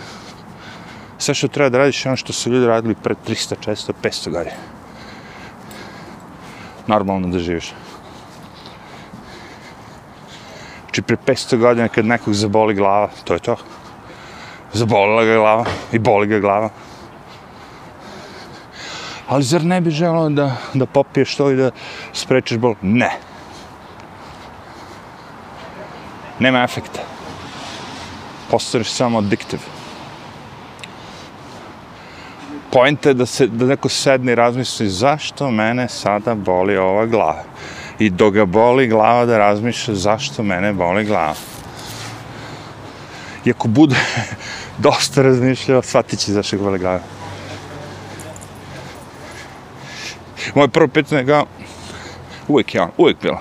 Sve 1.19 1.35
što 1.35 1.49
treba 1.49 1.69
da 1.69 1.79
radiš 1.79 2.05
je 2.05 2.09
ono 2.09 2.17
što 2.17 2.33
su 2.33 2.51
ljudi 2.51 2.67
radili 2.67 2.95
pre 2.95 3.15
300, 3.27 3.55
400, 3.67 3.93
500 4.03 4.31
godina 4.31 4.57
normalno 6.87 7.29
da 7.29 7.39
živiš. 7.39 7.73
Znači, 10.91 11.03
pre 11.03 11.17
500 11.27 11.57
godina 11.57 11.89
kad 11.89 12.07
nekog 12.07 12.35
zaboli 12.35 12.75
glava, 12.75 13.09
to 13.25 13.35
je 13.35 13.41
to. 13.41 13.57
Zabolila 14.73 15.25
ga 15.25 15.35
glava 15.35 15.65
i 15.93 15.99
boli 15.99 16.27
ga 16.27 16.39
glava. 16.39 16.71
Ali 19.29 19.43
zar 19.43 19.65
ne 19.65 19.81
bi 19.81 19.91
želao 19.91 20.29
da, 20.29 20.57
da 20.75 20.87
popiješ 20.87 21.37
to 21.37 21.51
i 21.51 21.57
da 21.57 21.71
sprečeš 22.13 22.59
bol? 22.59 22.75
Ne. 22.83 23.11
Nema 26.39 26.63
efekta. 26.63 27.07
Postaneš 28.51 28.91
samo 28.91 29.19
addiktiv. 29.19 29.61
Poenta 32.73 33.09
je 33.09 33.15
da, 33.15 33.27
se, 33.27 33.47
da 33.47 33.67
neko 33.67 33.89
sedne 33.89 34.33
i 34.33 34.35
razmisli 34.35 34.89
zašto 34.89 35.51
mene 35.51 35.89
sada 35.89 36.35
boli 36.35 36.77
ova 36.77 37.07
glava. 37.07 37.45
I 38.01 38.11
dok 38.11 38.35
ga 38.35 38.45
boli 38.45 38.89
glava 38.89 39.27
da 39.27 39.39
razmišlja 39.39 39.95
zašto 39.95 40.43
mene 40.43 40.73
boli 40.73 41.05
glava. 41.05 41.35
I 43.45 43.51
ako 43.51 43.69
bude 43.69 43.97
dosta 44.87 45.23
razmišljao, 45.23 45.83
shvatit 45.83 46.19
će 46.19 46.33
zašto 46.33 46.57
ga 46.57 46.63
boli 46.63 46.79
glava. 46.79 47.01
Moje 50.55 50.69
prvo 50.69 50.89
pitanje 50.89 51.33
je 51.33 51.45
uvijek 52.49 52.75
je 52.75 52.83
on, 52.83 52.91
uvijek 52.97 53.17
bilo. 53.23 53.41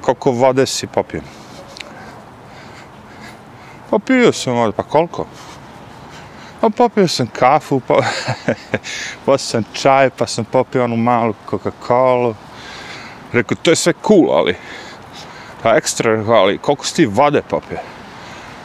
Koliko 0.00 0.30
vode 0.30 0.66
si 0.66 0.86
popio? 0.86 1.20
Pa 3.90 3.98
popio 3.98 4.32
sam 4.32 4.54
vode, 4.54 4.72
pa 4.72 4.82
koliko? 4.82 5.26
Pa 6.60 6.68
popio 6.70 7.08
sam 7.08 7.26
kafu, 7.26 7.80
pa, 7.88 8.02
pa 9.24 9.38
sam 9.38 9.64
čaj, 9.72 10.10
pa 10.10 10.26
sam 10.26 10.44
popio 10.44 10.84
onu 10.84 10.96
malu 10.96 11.34
Coca-Cola. 11.50 12.34
Rekao, 13.32 13.56
to 13.62 13.70
je 13.70 13.76
sve 13.76 13.92
cool, 14.06 14.30
ali... 14.30 14.54
Pa 15.62 15.76
ekstra, 15.76 16.24
ali 16.28 16.58
koliko 16.58 16.86
si 16.86 16.94
ti 16.94 17.06
vade 17.06 17.42
papje? 17.42 17.78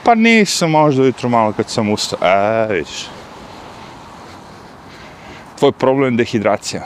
Pa 0.04 0.16
nisam 0.16 0.72
možda 0.72 1.04
jutro 1.04 1.30
malo 1.30 1.54
kad 1.54 1.70
sam 1.70 1.90
ustao. 1.90 2.20
E, 2.22 2.68
vidiš. 2.70 3.08
Tvoj 5.60 5.72
problem 5.72 6.14
je 6.14 6.18
dehidracija. 6.18 6.84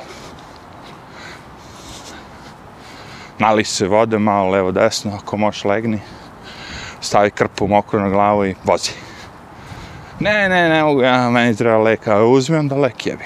Nali 3.40 3.64
se 3.64 3.88
vode 3.88 4.20
malo 4.20 4.50
levo 4.50 4.72
desno, 4.72 5.16
ako 5.16 5.38
možeš 5.38 5.66
legni. 5.66 6.00
Stavi 7.02 7.32
krpu 7.32 7.68
mokru 7.68 8.00
na 8.00 8.10
glavu 8.10 8.46
i 8.46 8.56
vozi 8.64 8.92
Ne, 10.20 10.50
ne, 10.50 10.70
ne 10.70 10.84
mogu, 10.84 11.02
ja, 11.02 11.30
meni 11.30 11.56
treba 11.56 11.78
leka, 11.78 12.24
uzmi 12.24 12.58
onda 12.58 12.76
lek 12.76 13.08
jebi. 13.08 13.24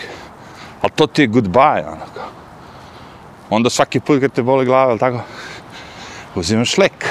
Ali 0.82 0.92
to 0.96 1.08
ti 1.08 1.22
je 1.22 1.28
goodbye, 1.28 1.88
ono 1.88 2.06
kao. 2.16 2.39
Onda 3.50 3.70
svaki 3.70 4.00
put 4.00 4.22
kad 4.22 4.32
te 4.32 4.44
boli 4.44 4.66
glava, 4.66 4.90
ali 4.90 5.00
tako, 5.00 5.22
uzimaš 6.36 6.78
lek. 6.78 7.06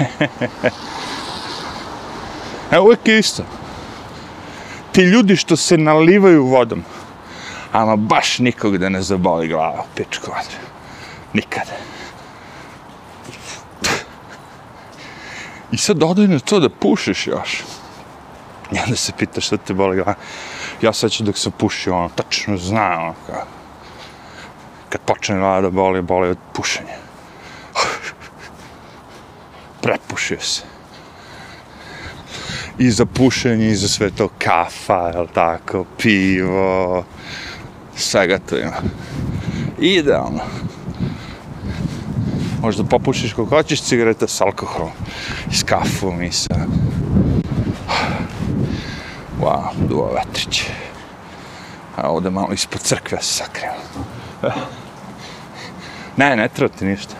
Evo 2.70 2.84
uvijek 2.84 3.08
je 3.08 3.18
isto. 3.18 3.42
Ti 4.92 5.02
ljudi 5.02 5.36
što 5.36 5.56
se 5.56 5.78
nalivaju 5.78 6.46
vodom, 6.46 6.84
ama 7.72 7.96
baš 7.96 8.38
nikog 8.38 8.78
da 8.78 8.88
ne 8.88 9.02
zaboli 9.02 9.48
glava, 9.48 9.84
pičko 9.94 10.30
vatre. 10.30 10.58
Nikad. 11.32 11.68
I 15.72 15.76
sad 15.76 15.96
dodaj 15.96 16.28
na 16.28 16.38
to 16.38 16.60
da 16.60 16.68
pušiš 16.68 17.26
još. 17.26 17.62
I 18.72 18.78
onda 18.84 18.96
se 18.96 19.12
pitaš 19.18 19.46
šta 19.46 19.56
te 19.56 19.74
boli 19.74 19.96
glava. 19.96 20.14
Ja 20.82 20.92
sećam 20.92 21.26
dok 21.26 21.38
sam 21.38 21.52
pušio, 21.52 21.96
ono, 21.96 22.08
tačno 22.08 22.56
znam, 22.56 23.02
ono, 23.02 23.14
kao. 23.26 23.44
Kad 24.88 25.00
počne 25.00 25.38
glava 25.38 25.60
da 25.60 25.70
boli, 25.70 26.02
boli 26.02 26.28
od 26.28 26.38
pušenja. 26.52 26.96
Prepušio 29.82 30.40
se. 30.40 30.62
I 32.78 32.90
za 32.90 33.06
pušenje, 33.06 33.68
i 33.70 33.76
za 33.76 33.88
sve 33.88 34.10
to 34.10 34.28
kafa, 34.38 35.10
jel 35.14 35.26
tako, 35.34 35.84
pivo, 35.98 37.04
svega 37.96 38.38
to 38.38 38.58
ima. 38.58 38.76
Idealno. 39.78 40.40
Možda 42.62 42.84
popušiš 42.84 43.32
kako 43.32 43.44
hoćeš 43.44 43.82
cigareta 43.82 44.28
s 44.28 44.40
alkoholom, 44.40 44.90
i 45.50 45.54
s 45.54 45.62
kafom, 45.62 46.22
i 46.22 46.32
sa... 46.32 46.66
Wow, 49.40 49.88
duo 49.88 50.12
vetrić. 50.14 50.64
A 51.96 52.08
ovde 52.08 52.30
malo 52.30 52.52
ispod 52.52 52.80
crkve 52.80 53.18
se 53.22 53.34
sakrio. 53.34 53.70
Ne, 56.16 56.36
ne 56.36 56.48
treba 56.48 56.74
ti 56.74 56.84
ništa. 56.84 57.14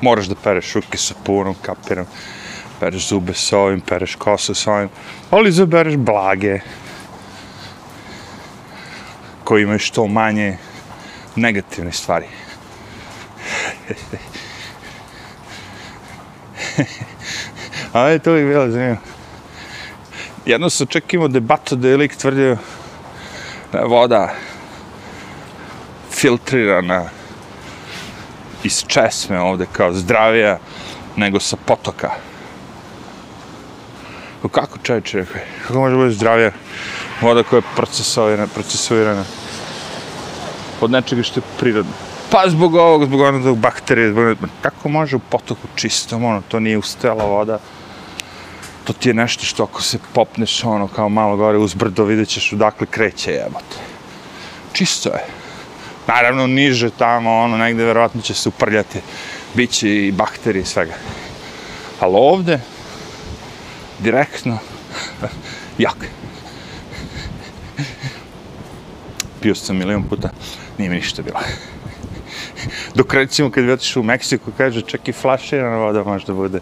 Moraš 0.00 0.26
da 0.26 0.34
pereš 0.34 0.74
ruke 0.74 0.98
sa 0.98 1.14
punom, 1.24 1.54
kapiram. 1.62 2.06
Pereš 2.80 3.08
zube 3.08 3.34
s 3.34 3.52
ovim, 3.52 3.80
pereš 3.80 4.14
kosu 4.14 4.54
s 4.54 4.66
ovim. 4.66 4.88
Ali 5.30 5.52
zabereš 5.52 5.96
blage. 5.96 6.60
Koji 9.44 9.62
imaju 9.62 9.78
što 9.78 10.06
manje 10.06 10.56
negativne 11.36 11.92
stvari. 11.92 12.26
A 17.92 18.18
to 18.18 18.30
uvijek 18.30 18.48
bilo 18.48 18.70
zanimljivo. 18.70 19.17
Jedno 20.48 20.70
se 20.70 20.86
čak 20.86 21.14
imao 21.14 21.28
debatu 21.28 21.76
da 21.76 21.88
je 21.88 21.96
lik 21.96 22.16
tvrdio 22.16 22.56
da 23.72 23.78
je 23.78 23.84
voda 23.84 24.34
filtrirana 26.10 27.04
iz 28.64 28.84
česme 28.86 29.40
ovde 29.40 29.66
kao 29.72 29.92
zdravija 29.92 30.58
nego 31.16 31.40
sa 31.40 31.56
potoka. 31.56 32.10
O 34.42 34.48
kako 34.48 34.78
čovječe, 34.82 35.24
kako 35.62 35.78
može 35.78 35.96
biti 35.96 36.14
zdravija 36.14 36.52
voda 37.20 37.42
koja 37.42 37.58
je 37.58 37.74
procesuirana, 37.76 38.46
procesuirana 38.46 39.24
od 40.80 40.90
nečega 40.90 41.22
što 41.22 41.40
je 41.40 41.44
prirodno. 41.58 41.92
Pa 42.30 42.44
zbog 42.46 42.74
ovog, 42.74 43.04
zbog 43.04 43.20
onog 43.20 43.58
bakterije, 43.58 44.10
zbog 44.10 44.24
onog, 44.24 44.38
kako 44.62 44.88
može 44.88 45.16
u 45.16 45.28
potoku 45.30 45.68
čistom, 45.74 46.24
ono, 46.24 46.42
to 46.48 46.60
nije 46.60 46.78
ustela 46.78 47.24
voda, 47.24 47.58
to 48.88 48.92
ti 48.92 49.08
je 49.08 49.14
nešto 49.14 49.44
što 49.44 49.62
ako 49.62 49.82
se 49.82 49.98
popneš 50.12 50.64
ono 50.64 50.88
kao 50.88 51.08
malo 51.08 51.36
gore 51.36 51.58
uz 51.58 51.74
brdo 51.74 52.04
vidjet 52.04 52.28
ćeš 52.28 52.52
odakle 52.52 52.86
kreće 52.86 53.32
jebote. 53.32 53.76
Čisto 54.72 55.08
je. 55.08 55.24
Naravno 56.06 56.46
niže 56.46 56.90
tamo 56.90 57.38
ono 57.38 57.56
negde 57.56 57.84
verovatno 57.84 58.22
će 58.22 58.34
se 58.34 58.48
uprljati 58.48 59.00
biće 59.54 60.06
i 60.06 60.12
bakterije 60.12 60.62
i 60.62 60.66
svega. 60.66 60.94
Ali 62.00 62.14
ovde 62.16 62.60
direktno 63.98 64.58
jak. 65.78 66.06
Pio 69.40 69.54
sam 69.54 69.76
milion 69.76 70.02
puta, 70.02 70.30
nije 70.78 70.90
mi 70.90 70.96
ništa 70.96 71.22
bilo. 71.22 71.40
Dok 72.94 73.14
recimo 73.14 73.50
kad 73.50 73.64
bi 73.64 73.72
otišao 73.72 74.00
u 74.00 74.04
Meksiku, 74.04 74.52
kaže 74.56 74.80
čak 74.80 75.08
i 75.08 75.12
flaširana 75.12 75.76
voda 75.76 76.04
možda 76.04 76.34
bude 76.34 76.60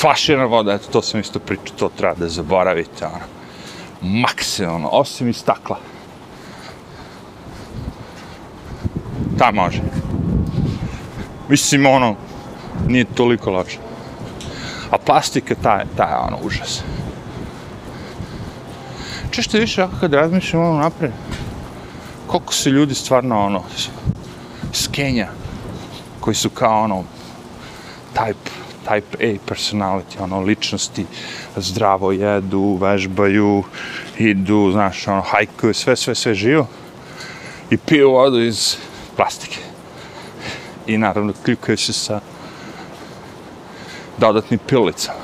flaširana 0.00 0.44
voda, 0.44 0.72
eto, 0.72 0.86
to 0.92 1.02
sam 1.02 1.20
isto 1.20 1.38
pričao, 1.38 1.76
to 1.78 1.90
treba 1.96 2.14
da 2.14 2.28
zaboravite, 2.28 3.06
ono. 3.06 3.24
Maksimalno, 4.20 4.88
osim 4.92 5.28
iz 5.28 5.36
stakla. 5.36 5.78
Ta 9.38 9.50
može. 9.52 9.82
Mislim, 11.48 11.86
ono, 11.86 12.14
nije 12.86 13.04
toliko 13.04 13.50
loše. 13.50 13.78
A 14.90 14.98
plastika, 14.98 15.54
ta, 15.62 15.84
ta 15.96 16.04
je, 16.04 16.16
ono, 16.16 16.38
užas. 16.42 16.82
Češto 19.30 19.58
više, 19.58 19.82
ako 19.82 19.96
kad 20.00 20.12
razmišljam 20.12 20.62
ono 20.62 20.78
napred, 20.78 21.12
koliko 22.26 22.52
se 22.52 22.70
ljudi 22.70 22.94
stvarno, 22.94 23.46
ono, 23.46 23.62
skenja, 24.72 25.28
koji 26.20 26.34
su 26.34 26.50
kao, 26.50 26.82
ono, 26.82 27.04
type 28.14 28.67
type 28.88 29.16
A 29.20 29.38
personality, 29.46 30.20
ono, 30.20 30.40
ličnosti, 30.40 31.06
zdravo 31.56 32.12
jedu, 32.12 32.78
vežbaju, 32.80 33.64
idu, 34.18 34.70
znaš, 34.72 35.08
ono, 35.08 35.20
hajkuju, 35.20 35.74
sve, 35.74 35.96
sve, 35.96 36.14
sve 36.14 36.34
živo. 36.34 36.66
I 37.70 37.76
piju 37.76 38.10
vodu 38.10 38.40
iz 38.40 38.76
plastike. 39.16 39.58
I 40.86 40.98
naravno, 40.98 41.32
kljukaju 41.44 41.78
se 41.78 41.92
sa 41.92 42.20
dodatnim 44.18 44.60
pilicama. 44.66 45.18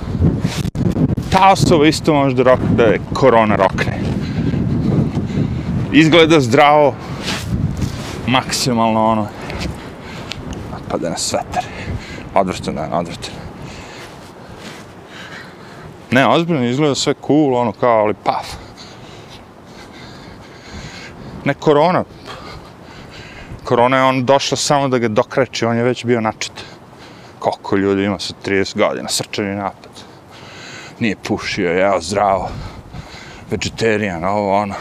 Ta 1.30 1.52
osoba 1.52 1.86
isto 1.86 2.14
može 2.14 2.36
da, 2.36 2.42
rok, 2.42 2.60
da 2.76 2.82
je 2.82 3.00
korona 3.14 3.56
rokne. 3.56 4.00
Izgleda 5.92 6.40
zdravo, 6.40 6.94
maksimalno 8.26 9.06
ono, 9.06 9.28
pa 10.88 10.98
da 10.98 11.10
na 11.10 11.16
sveter. 11.16 11.64
Odvrtan 12.34 12.74
dan, 12.74 12.92
odvrtan. 12.92 13.43
Ne, 16.14 16.26
ozbiljno 16.26 16.64
izgleda 16.64 16.94
sve 16.94 17.14
cool, 17.26 17.54
ono 17.56 17.72
kao, 17.72 18.04
ali 18.04 18.14
paf. 18.24 18.46
Ne 21.44 21.54
korona. 21.54 22.04
Korona 23.64 23.96
je 23.96 24.02
on 24.02 24.24
došla 24.24 24.56
samo 24.56 24.88
da 24.88 24.98
ga 24.98 25.08
dokreći, 25.08 25.66
on 25.66 25.76
je 25.76 25.82
već 25.82 26.04
bio 26.04 26.20
načet. 26.20 26.64
Koliko 27.38 27.76
ljudi 27.76 28.04
ima 28.04 28.18
sa 28.18 28.34
30 28.44 28.78
godina, 28.78 29.08
srčani 29.08 29.56
napad. 29.56 29.90
Nije 30.98 31.16
pušio, 31.16 31.70
jeo 31.70 32.00
zdravo. 32.00 32.48
Vegetarian, 33.50 34.24
ovo, 34.24 34.56
ono. 34.56 34.74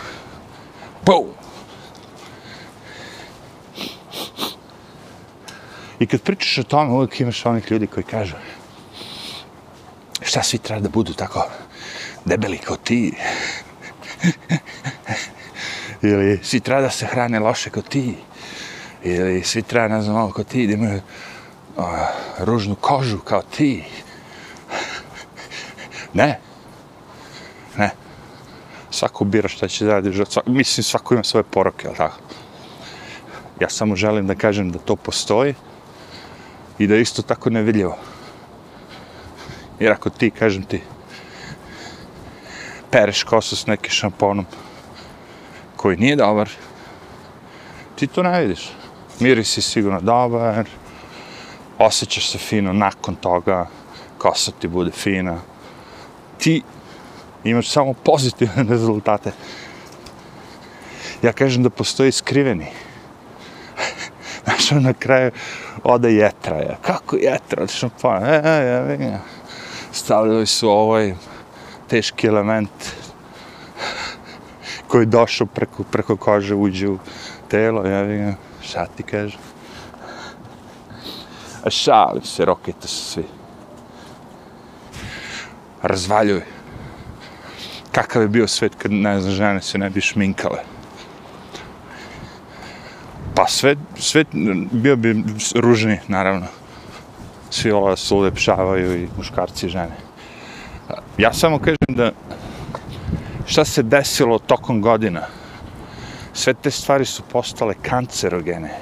Bum! 1.06 1.34
I 6.00 6.08
kad 6.08 6.22
pričaš 6.22 6.58
o 6.58 6.64
tome, 6.64 6.92
uvijek 6.92 7.20
imaš 7.20 7.46
onih 7.46 7.72
ljudi 7.72 7.88
koji 7.88 8.04
kažu, 8.04 8.36
šta 10.34 10.44
svi 10.44 10.58
treba 10.58 10.82
da 10.82 10.90
budu 10.90 11.14
tako 11.14 11.46
debeli 12.26 12.58
kao 12.58 12.78
ti? 12.78 13.14
Ili 16.02 16.40
svi 16.44 16.60
treba 16.60 16.82
da 16.82 16.90
se 16.90 17.06
hrane 17.06 17.40
loše 17.40 17.70
kao 17.70 17.82
ti? 17.82 18.16
Ili 19.04 19.44
svi 19.44 19.62
treba, 19.62 19.88
ne 19.88 20.02
znam, 20.02 20.32
kao 20.32 20.44
ti, 20.44 20.68
da 20.68 20.74
imaju 20.74 21.02
uh, 21.78 21.86
ružnu 22.40 22.76
kožu 22.76 23.18
kao 23.20 23.42
ti? 23.42 23.84
ne. 26.14 26.40
Ne. 27.78 27.90
Svako 28.92 29.26
bira 29.26 29.48
šta 29.50 29.68
će 29.68 29.86
da 29.86 29.94
radi. 29.94 30.24
Mislim, 30.46 30.84
svako 30.84 31.14
ima 31.14 31.24
svoje 31.24 31.44
poroke, 31.44 31.88
ali 31.88 31.98
tako? 31.98 32.18
Ja 33.62 33.70
samo 33.70 33.96
želim 33.96 34.28
da 34.28 34.36
kažem 34.36 34.72
da 34.72 34.80
to 34.80 34.96
postoji 34.96 35.56
i 36.80 36.88
da 36.88 36.96
isto 36.96 37.22
tako 37.22 37.50
nevidljivo. 37.50 37.98
Jer 39.80 39.92
ako 39.92 40.10
ti, 40.10 40.32
kažem 40.32 40.64
ti, 40.64 40.82
pereš 42.92 43.24
kosu 43.24 43.56
s 43.56 43.68
nekim 43.68 43.92
šamponom 43.92 44.46
koji 45.76 45.98
nije 45.98 46.16
dobar, 46.16 46.50
ti 47.96 48.08
to 48.08 48.24
ne 48.24 48.42
vidiš. 48.42 48.70
Miris 49.20 49.58
je 49.58 49.62
sigurno 49.62 50.02
dobar, 50.02 50.66
osjećaš 51.80 52.30
se 52.30 52.38
fino 52.38 52.74
nakon 52.74 53.16
toga, 53.16 53.68
kosa 54.18 54.52
ti 54.60 54.68
bude 54.68 54.92
fina. 54.92 55.38
Ti 56.38 56.62
imaš 57.44 57.70
samo 57.70 57.94
pozitivne 57.94 58.64
rezultate. 58.74 59.32
Ja 61.22 61.34
kažem 61.34 61.64
da 61.64 61.70
postoji 61.70 62.12
skriveni. 62.12 62.68
Znaš, 64.44 64.72
ono 64.72 64.82
na 64.82 64.94
kraju 64.94 65.32
ode 65.84 66.14
jetra, 66.14 66.58
ja. 66.58 66.76
Kako 66.82 67.16
jetra? 67.16 67.64
od 67.64 67.92
pa, 68.02 68.20
e, 68.24 68.42
e, 68.46 68.50
e, 68.50 69.06
e, 69.06 69.20
stavljali 69.94 70.46
su 70.46 70.70
ovaj 70.70 71.14
teški 71.88 72.28
element 72.28 72.70
koji 74.88 75.06
došao 75.06 75.48
preko, 75.48 75.84
preko 75.84 76.16
kože, 76.18 76.56
uđe 76.56 76.90
u 76.90 77.00
telo, 77.48 77.86
ja 77.86 78.02
vidim, 78.02 78.36
šta 78.62 78.86
ti 78.86 79.04
kaže? 79.04 79.38
A 81.64 81.70
šalim 81.70 82.24
se, 82.24 82.46
rokete 82.46 82.88
su 82.88 83.04
svi. 83.06 83.24
Razvaljuj. 85.82 86.42
Kakav 87.92 88.22
je 88.22 88.28
bio 88.28 88.48
svet 88.48 88.76
kad, 88.76 88.92
ne 88.92 89.20
znam, 89.22 89.34
žene 89.34 89.62
se 89.62 89.78
ne 89.78 89.90
bi 89.90 90.02
šminkale. 90.02 90.60
Pa 93.36 93.48
svet, 93.48 93.78
svet 93.98 94.28
bio 94.72 94.96
bi 94.96 95.24
ružni, 95.56 96.00
naravno. 96.08 96.63
Znači, 97.64 97.72
Svi 97.72 97.72
ovo 97.72 97.96
se 97.96 98.14
ulepšavaju 98.14 99.04
i 99.04 99.08
muškarci 99.18 99.66
i 99.66 99.70
žene. 99.70 99.96
Ja 101.18 101.34
samo 101.34 101.60
kažem 101.60 101.96
da 101.96 102.12
šta 103.46 103.66
se 103.66 103.84
desilo 103.84 104.40
tokom 104.40 104.82
godina, 104.82 105.22
sve 106.34 106.54
te 106.54 106.72
stvari 106.72 107.06
su 107.06 107.24
postale 107.32 107.74
kancerogene. 107.82 108.76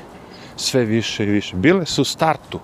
Sve 0.55 0.85
više 0.85 1.23
i 1.23 1.29
više. 1.29 1.55
Bile 1.55 1.85
su 1.85 2.01
u 2.01 2.05
startu, 2.05 2.59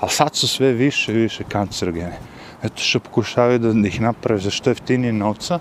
ali 0.00 0.10
sad 0.10 0.36
su 0.36 0.48
sve 0.48 0.72
više 0.72 1.12
i 1.12 1.16
više 1.16 1.44
kancerogene. 1.44 2.16
Eto 2.62 2.80
što 2.80 3.00
pokušavaju 3.00 3.58
da 3.58 3.88
ih 3.88 4.00
naprave 4.00 4.40
za 4.40 4.50
što 4.50 4.70
jeftinije 4.70 5.12
novca, 5.12 5.58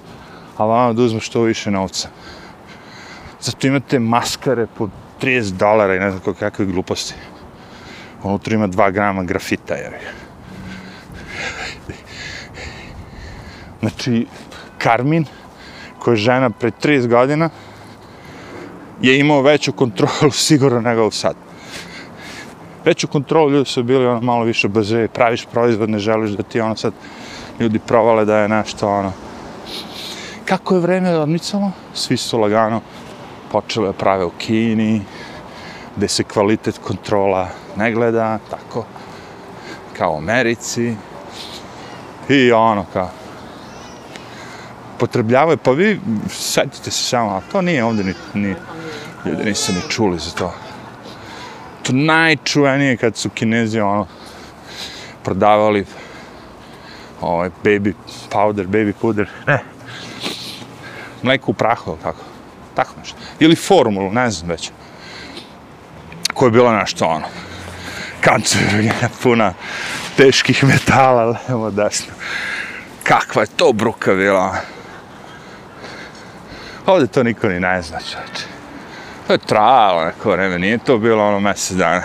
a 0.57 0.65
vama 0.65 0.93
da 0.93 1.01
uzme 1.01 1.19
što 1.19 1.41
više 1.41 1.71
novca. 1.71 2.09
Zato 3.41 3.67
imate 3.67 3.99
maskare 3.99 4.67
po 4.77 4.89
30 5.21 5.51
dolara 5.51 5.95
i 5.95 5.99
ne 5.99 6.11
znam 6.11 6.35
kakve 6.39 6.65
gluposti. 6.65 7.35
Ono 8.23 8.30
Unutra 8.30 8.56
ima 8.56 8.67
2 8.67 8.91
grama 8.91 9.23
grafita, 9.23 9.73
jer 9.73 9.93
Znači, 13.80 14.28
Karmin, 14.78 15.25
koja 15.99 16.13
je 16.13 16.17
žena 16.17 16.49
pre 16.49 16.71
30 16.71 17.08
godina, 17.08 17.49
je 19.01 19.19
imao 19.19 19.41
veću 19.41 19.71
kontrolu 19.71 20.32
sigurno 20.47 20.82
nego 20.82 21.12
sad. 21.12 21.36
Veću 22.86 23.08
kontrolu 23.08 23.51
ljudi 23.51 23.69
su 23.69 23.84
bili 23.84 24.06
ono 24.06 24.21
malo 24.21 24.43
više 24.43 24.67
baze, 24.67 25.08
praviš 25.08 25.45
proizvod, 25.45 25.89
ne 25.89 25.99
želiš 25.99 26.32
da 26.32 26.43
ti 26.43 26.60
ono 26.60 26.75
sad 26.75 26.93
ljudi 27.60 27.80
provale 27.80 28.25
da 28.25 28.38
je 28.38 28.49
nešto 28.49 28.89
ono. 28.89 29.12
Kako 30.45 30.75
je 30.75 30.82
vreme 30.82 31.17
odmicalo? 31.17 31.71
Svi 31.93 32.17
su 32.17 32.39
lagano 32.39 32.82
počeli 33.51 33.88
da 33.88 33.93
prave 33.93 34.25
u 34.25 34.32
Kini, 34.38 35.01
gde 35.95 36.08
se 36.08 36.23
kvalitet 36.23 36.77
kontrola 36.77 37.49
ne 37.75 37.91
gleda, 37.91 38.39
tako, 38.49 38.86
kao 39.97 40.13
u 40.13 40.17
Americi. 40.17 40.95
I 42.29 42.51
ono, 42.51 42.86
kao, 42.93 43.10
potrebljavaju, 44.99 45.58
pa 45.58 45.71
vi 45.71 45.99
setite 46.29 46.91
se 46.91 47.03
samo, 47.03 47.29
a 47.29 47.41
to 47.51 47.62
nije 47.62 47.84
ovdje 47.84 48.03
ni, 48.03 48.13
ni 48.34 48.55
ljudi 49.25 49.45
nisu 49.45 49.73
ni 49.73 49.81
čuli 49.89 50.19
za 50.19 50.31
to. 50.31 50.53
To 51.84 51.93
najčuvenije 51.93 52.97
kad 52.97 53.17
su 53.17 53.29
kinezi 53.29 53.79
ono, 53.79 54.08
prodavali 55.23 55.86
ovaj 57.21 57.49
baby 57.63 57.93
powder, 58.31 58.67
baby 58.67 58.93
puder, 59.01 59.29
ne, 59.47 59.63
mleko 61.23 61.51
u 61.51 61.53
prahu, 61.53 61.97
tako, 62.03 62.23
tako 62.75 62.91
nešto. 62.99 63.17
Ili 63.39 63.55
formulu, 63.55 64.12
ne 64.12 64.31
znam 64.31 64.49
već, 64.49 64.71
koja 66.36 66.48
je 66.48 66.52
bila 66.52 66.80
nešto 66.80 67.06
ono, 67.06 67.28
kancerogena, 68.21 69.10
puna 69.24 69.54
teških 70.17 70.63
metala, 70.63 71.26
levo, 71.50 71.71
desno. 71.71 72.13
Kakva 73.04 73.41
je 73.41 73.48
to 73.58 73.74
bruka 73.74 74.13
bila, 74.13 74.56
Ovdje 76.86 77.08
to 77.08 77.24
niko 77.24 77.48
ni 77.48 77.60
ne 77.60 77.82
zna, 77.82 78.00
čovječe. 78.00 78.45
To 79.28 79.34
je 79.34 79.39
trajalo 79.39 80.06
neko 80.06 80.32
vreme, 80.32 80.60
nije 80.60 80.78
to 80.78 80.98
bilo 80.98 81.28
ono 81.28 81.39
mjesec 81.39 81.78
dana. 81.78 82.02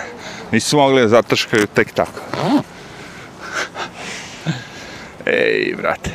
Nisu 0.51 0.77
mogli 0.77 1.01
da 1.01 1.07
zatrškaju 1.07 1.67
tek 1.67 1.91
tako. 1.91 2.19
Ej, 5.25 5.75
brate. 5.77 6.09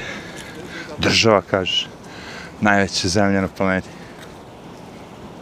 Država, 0.99 1.43
kažeš. 1.43 1.89
Najveća 2.61 3.09
zemlja 3.09 3.41
na 3.41 3.49
planeti. 3.49 3.89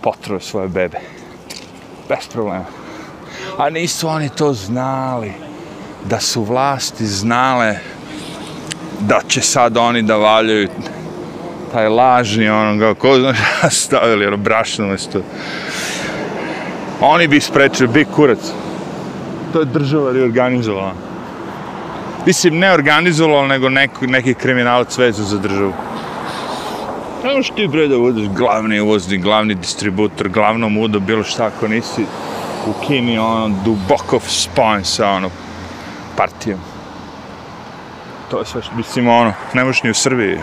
Potruje 0.03 0.41
svoje 0.41 0.69
bebe. 0.69 0.99
Bez 2.09 2.29
problema. 2.33 2.65
A 3.59 3.71
nisu 3.71 4.09
oni 4.09 4.29
to 4.29 4.53
znali. 4.53 5.33
Da 6.05 6.21
su 6.21 6.45
vlasti 6.45 7.07
znale 7.07 7.79
da 9.01 9.21
će 9.29 9.41
sad 9.41 9.77
oni 9.77 10.03
da 10.03 10.17
valjaju 10.17 10.69
taj 11.73 11.89
lažni 11.89 12.49
onoga, 12.49 12.95
ko 12.95 13.19
zna 13.19 13.35
stavili, 13.71 14.27
ono, 14.27 14.37
brašno 14.37 14.87
mesto. 14.87 15.21
Oni 17.01 17.29
bi 17.29 17.41
sprečili, 17.41 17.89
bi 17.89 18.05
kurac. 18.05 18.39
To 19.53 19.61
je 19.61 19.65
država 19.65 20.13
reorganizovala. 20.13 20.93
Mislim, 22.27 22.59
ne 22.59 22.73
organizovala, 22.73 23.47
nego 23.47 23.69
neko, 23.69 24.07
neki 24.07 24.35
kriminalac 24.35 24.99
vezu 24.99 25.23
za 25.23 25.39
državu. 25.39 25.73
Ne 27.25 27.35
možeš 27.35 27.51
ti 27.57 27.69
bre 27.69 27.89
da 27.89 27.99
budeš 27.99 28.29
glavni 28.29 28.81
uvozni, 28.81 29.19
glavni 29.19 29.55
distributor, 29.55 30.29
glavno 30.29 30.69
mudo, 30.69 31.01
bilo 31.01 31.23
šta 31.23 31.47
ako 31.47 31.69
nisi 31.69 32.03
u 32.67 32.87
Kini, 32.87 33.19
ono, 33.19 33.57
duboko 33.65 34.21
spojen 34.21 34.85
sa, 34.85 35.09
ono, 35.11 35.31
partijom. 36.17 36.61
To 38.31 38.39
je 38.39 38.45
sve 38.45 38.63
što, 38.63 38.75
mislim, 38.75 39.09
ono, 39.09 39.33
ne 39.55 39.65
možeš 39.65 39.83
ni 39.83 39.91
u 39.91 39.95
Srbiji. 39.95 40.39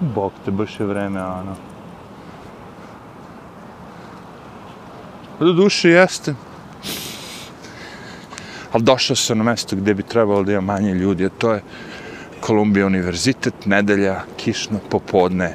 Bog 0.00 0.32
te 0.44 0.50
baš 0.50 0.80
je 0.80 0.86
vreme, 0.86 1.24
ono. 1.24 1.56
Do 5.40 5.52
duše 5.52 5.88
jeste. 5.88 6.34
Ali 8.74 8.84
došao 8.84 9.16
sam 9.16 9.38
na 9.38 9.44
mesto 9.44 9.76
gdje 9.76 9.94
bi 9.94 10.02
trebalo 10.02 10.42
da 10.42 10.52
ima 10.52 10.60
manje 10.60 10.94
ljudi, 10.94 11.26
a 11.26 11.30
to 11.38 11.52
je 11.52 11.62
Kolumbija 12.40 12.86
univerzitet, 12.86 13.66
nedelja, 13.66 14.20
kišno, 14.36 14.78
popodne. 14.90 15.54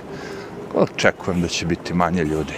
Očekujem 0.76 1.42
da 1.42 1.48
će 1.48 1.66
biti 1.66 1.94
manje 1.94 2.24
ljudi. 2.24 2.54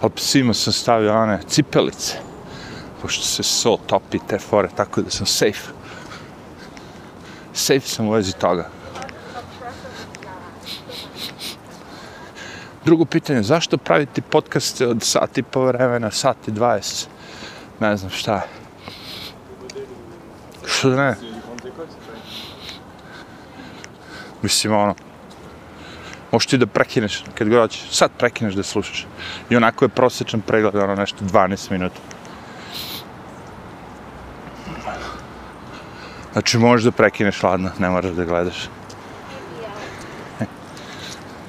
Ali 0.00 0.12
psima 0.16 0.54
sam 0.54 0.72
stavio 0.72 1.14
one 1.14 1.40
cipelice, 1.48 2.16
pošto 3.02 3.24
se 3.24 3.42
so 3.42 3.76
topi 3.86 4.18
te 4.28 4.38
fore, 4.38 4.68
tako 4.76 5.02
da 5.02 5.10
sam 5.10 5.26
safe 5.26 5.84
safe 7.54 7.88
sam 7.88 8.08
u 8.08 8.10
vezi 8.10 8.32
toga. 8.32 8.68
Drugo 12.84 13.04
pitanje, 13.04 13.42
zašto 13.42 13.78
praviti 13.78 14.20
podcaste 14.20 14.86
od 14.86 15.02
sati 15.02 15.42
po 15.42 15.64
vremena, 15.64 16.10
sati 16.10 16.52
20? 16.52 17.06
Ne 17.80 17.96
znam 17.96 18.10
šta. 18.10 18.40
Što 20.66 20.90
da 20.90 20.96
ne? 20.96 21.16
Mislim, 24.42 24.74
ono, 24.74 24.94
možeš 26.32 26.46
ti 26.46 26.58
da 26.58 26.66
prekineš 26.66 27.24
kad 27.34 27.48
god 27.48 27.60
hoćeš, 27.60 27.90
sad 27.90 28.10
prekineš 28.18 28.54
da 28.54 28.62
slušaš. 28.62 29.06
I 29.50 29.56
onako 29.56 29.84
je 29.84 29.88
prosječan 29.88 30.40
pregled, 30.40 30.74
ono 30.74 30.94
nešto 30.94 31.24
12 31.24 31.70
minuta. 31.70 32.00
Znači, 36.32 36.58
možeš 36.58 36.84
da 36.84 36.90
prekineš 36.90 37.42
ladno, 37.42 37.70
ne 37.78 37.90
moraš 37.90 38.12
da 38.12 38.24
gledaš. 38.24 38.68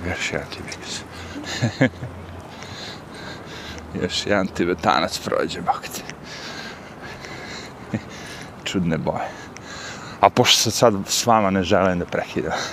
Gaš 0.06 0.34
ja 0.34 0.40
ti 0.40 0.58
tibikis. 0.58 0.85
Još 4.02 4.26
jedan 4.26 4.48
tibetanac 4.48 5.20
prođe, 5.20 5.62
bok 5.62 5.82
te. 5.82 6.02
Čudne 8.72 8.98
boje. 8.98 9.30
A 10.20 10.30
pošto 10.30 10.62
se 10.62 10.72
sad 10.72 10.94
s 11.08 11.26
vama 11.26 11.50
ne 11.50 11.64
želim 11.64 12.00
da 12.00 12.06
prekidam. 12.06 12.54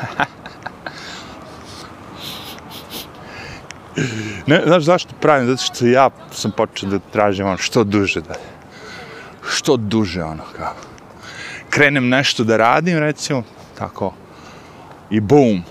ne, 4.47 4.63
znaš 4.67 4.83
zašto 4.83 5.15
pravim? 5.21 5.47
Zato 5.47 5.63
što 5.63 5.87
ja 5.87 6.11
sam 6.33 6.51
počeo 6.51 6.89
da 6.89 6.99
tražim 6.99 7.47
ono 7.47 7.59
što 7.59 7.85
duže 7.85 8.21
da... 8.21 8.35
Što 9.49 9.77
duže 9.77 10.23
ono 10.23 10.43
kao 10.57 10.75
krenem 11.73 12.09
nešto 12.09 12.45
da 12.45 12.57
radim, 12.57 12.99
recimo, 12.99 13.43
tako, 13.79 14.15
i 15.11 15.21
bum 15.21 15.63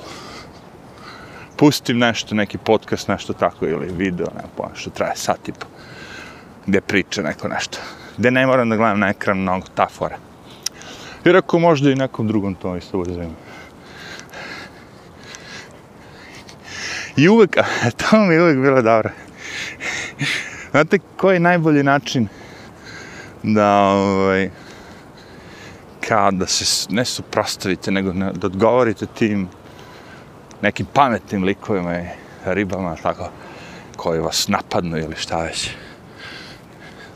pustim 1.61 1.97
nešto, 1.97 2.35
neki 2.35 2.57
podcast, 2.57 3.07
nešto 3.07 3.33
tako, 3.33 3.67
ili 3.67 3.93
video, 3.93 4.27
ne 4.35 4.43
pojma, 4.57 4.75
što 4.75 4.89
traje 4.89 5.15
sat 5.15 5.49
i 5.49 5.51
po, 5.51 5.65
gde 6.65 6.81
priča 6.81 7.21
neko 7.21 7.47
nešto. 7.47 7.77
Gde 8.17 8.31
ne 8.31 8.47
moram 8.47 8.69
da 8.69 8.75
gledam 8.75 8.99
na 8.99 9.09
ekran 9.09 9.37
mnogo, 9.37 9.67
ta 9.75 9.87
fora. 9.87 10.17
Jer 11.25 11.37
ako 11.37 11.59
možda 11.59 11.91
i 11.91 11.95
nekom 11.95 12.27
drugom 12.27 12.55
to 12.55 12.75
isto 12.75 12.99
uzim. 12.99 13.35
I 17.17 17.29
uvek, 17.29 17.57
to 17.97 18.25
mi 18.25 18.33
je 18.33 18.41
uvek 18.41 18.57
bilo 18.57 18.81
dobro. 18.81 19.09
Znate, 20.71 20.99
koji 21.17 21.35
je 21.35 21.39
najbolji 21.39 21.83
način 21.83 22.27
da, 23.43 23.69
ovaj, 23.77 24.49
kao 26.07 26.31
da 26.31 26.47
se, 26.47 26.87
ne 26.89 27.05
suprostavite, 27.05 27.91
nego 27.91 28.13
da 28.13 28.47
odgovorite 28.47 29.05
tim 29.05 29.49
nekim 30.61 30.85
pametnim 30.93 31.43
likovima 31.43 31.99
i 31.99 32.05
ribama, 32.45 32.95
tako, 33.03 33.29
koji 33.95 34.19
vas 34.19 34.47
napadnu 34.47 34.97
ili 34.97 35.15
šta 35.15 35.43
već. 35.43 35.69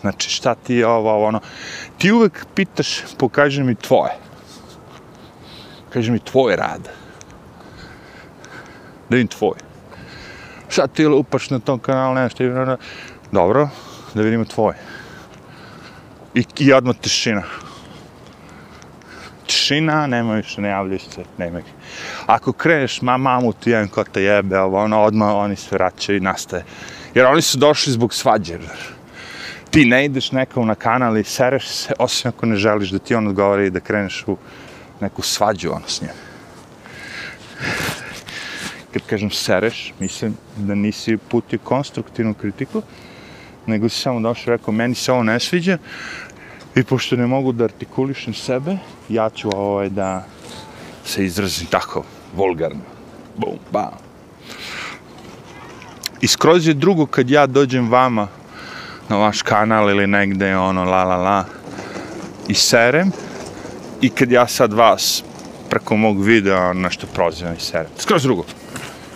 Znači, 0.01 0.29
šta 0.29 0.55
ti 0.55 0.75
je 0.75 0.87
ovo, 0.87 1.11
ovo, 1.11 1.25
ono. 1.25 1.39
Ti 1.97 2.11
uvek 2.11 2.45
pitaš, 2.55 3.01
pokaži 3.17 3.63
mi 3.63 3.75
tvoje. 3.75 4.11
Kaži 5.89 6.11
mi 6.11 6.19
tvoj 6.19 6.55
rad. 6.55 6.89
Da 9.09 9.15
vidim 9.15 9.27
tvoj. 9.27 9.57
Šta 10.69 10.87
ti 10.87 11.05
lupaš 11.05 11.49
na 11.49 11.59
tom 11.59 11.79
kanalu, 11.79 12.15
nešto, 12.15 12.43
dobro, 13.31 13.69
da 14.13 14.21
vidimo 14.21 14.45
tvoj. 14.45 14.73
I, 16.33 16.45
i 16.59 16.73
odmah 16.73 16.95
tišina. 16.95 17.43
Tišina, 19.47 20.07
nemoj 20.07 20.37
više, 20.37 20.61
ne 20.61 20.69
javljaju 20.69 20.99
se, 20.99 21.23
nema. 21.37 21.61
Ako 22.25 22.53
kreneš, 22.53 23.01
ma 23.01 23.17
mamu 23.17 23.53
ti 23.53 23.71
jedan 23.71 23.87
ko 23.87 24.03
te 24.03 24.23
jebe, 24.23 24.59
ovo, 24.59 24.83
ono, 24.83 25.01
odmah 25.01 25.35
oni 25.35 25.55
se 25.55 25.67
vraćaju 25.71 26.17
i 26.17 26.21
nastaje. 26.21 26.63
Jer 27.13 27.25
oni 27.25 27.41
su 27.41 27.57
došli 27.57 27.93
zbog 27.93 28.13
svađe. 28.13 28.57
Ti 29.69 29.85
ne 29.85 30.05
ideš 30.05 30.31
nekom 30.31 30.67
na 30.67 30.75
kanal 30.75 31.17
i 31.17 31.23
sereš 31.23 31.67
se, 31.67 31.93
osim 31.99 32.29
ako 32.29 32.45
ne 32.45 32.55
želiš 32.55 32.89
da 32.89 32.99
ti 32.99 33.15
on 33.15 33.27
odgovori 33.27 33.67
i 33.67 33.69
da 33.69 33.79
kreneš 33.79 34.23
u 34.27 34.37
neku 35.01 35.21
svađu, 35.21 35.71
ono, 35.71 35.87
s 35.87 36.01
njim. 36.01 36.11
Kad 38.93 39.01
kažem 39.09 39.31
sereš, 39.31 39.93
mislim 39.99 40.37
da 40.57 40.75
nisi 40.75 41.17
putio 41.17 41.59
konstruktivnu 41.63 42.33
kritiku, 42.33 42.81
nego 43.65 43.89
si 43.89 44.01
samo 44.01 44.19
došao 44.19 44.53
i 44.53 44.57
rekao, 44.57 44.73
meni 44.73 44.95
se 44.95 45.11
ovo 45.11 45.23
ne 45.23 45.39
sviđa, 45.39 45.77
i 46.75 46.83
pošto 46.83 47.15
ne 47.15 47.27
mogu 47.27 47.51
da 47.51 47.63
artikulišem 47.63 48.33
sebe, 48.33 48.77
ja 49.09 49.29
ću 49.29 49.49
ovaj 49.55 49.89
da 49.89 50.25
se 51.05 51.25
izrazim 51.25 51.67
tako, 51.67 52.03
vulgarno. 52.35 52.81
Bum, 53.37 53.59
bam. 53.71 53.91
I 56.21 56.27
skroz 56.27 56.67
je 56.67 56.73
drugo 56.73 57.05
kad 57.05 57.29
ja 57.29 57.47
dođem 57.47 57.89
vama 57.91 58.27
na 59.09 59.17
vaš 59.17 59.41
kanal 59.41 59.89
ili 59.89 60.07
negde, 60.07 60.57
ono, 60.57 60.83
la, 60.83 61.03
la, 61.03 61.15
la, 61.15 61.45
i 62.47 62.53
serem, 62.53 63.11
i 64.01 64.09
kad 64.09 64.31
ja 64.31 64.47
sad 64.47 64.73
vas 64.73 65.23
preko 65.69 65.97
mog 65.97 66.23
videa 66.23 66.69
ono, 66.69 66.81
nešto 66.81 67.07
prozivam 67.07 67.55
i 67.55 67.59
serem. 67.59 67.91
Skroz 67.97 68.23
drugo. 68.23 68.45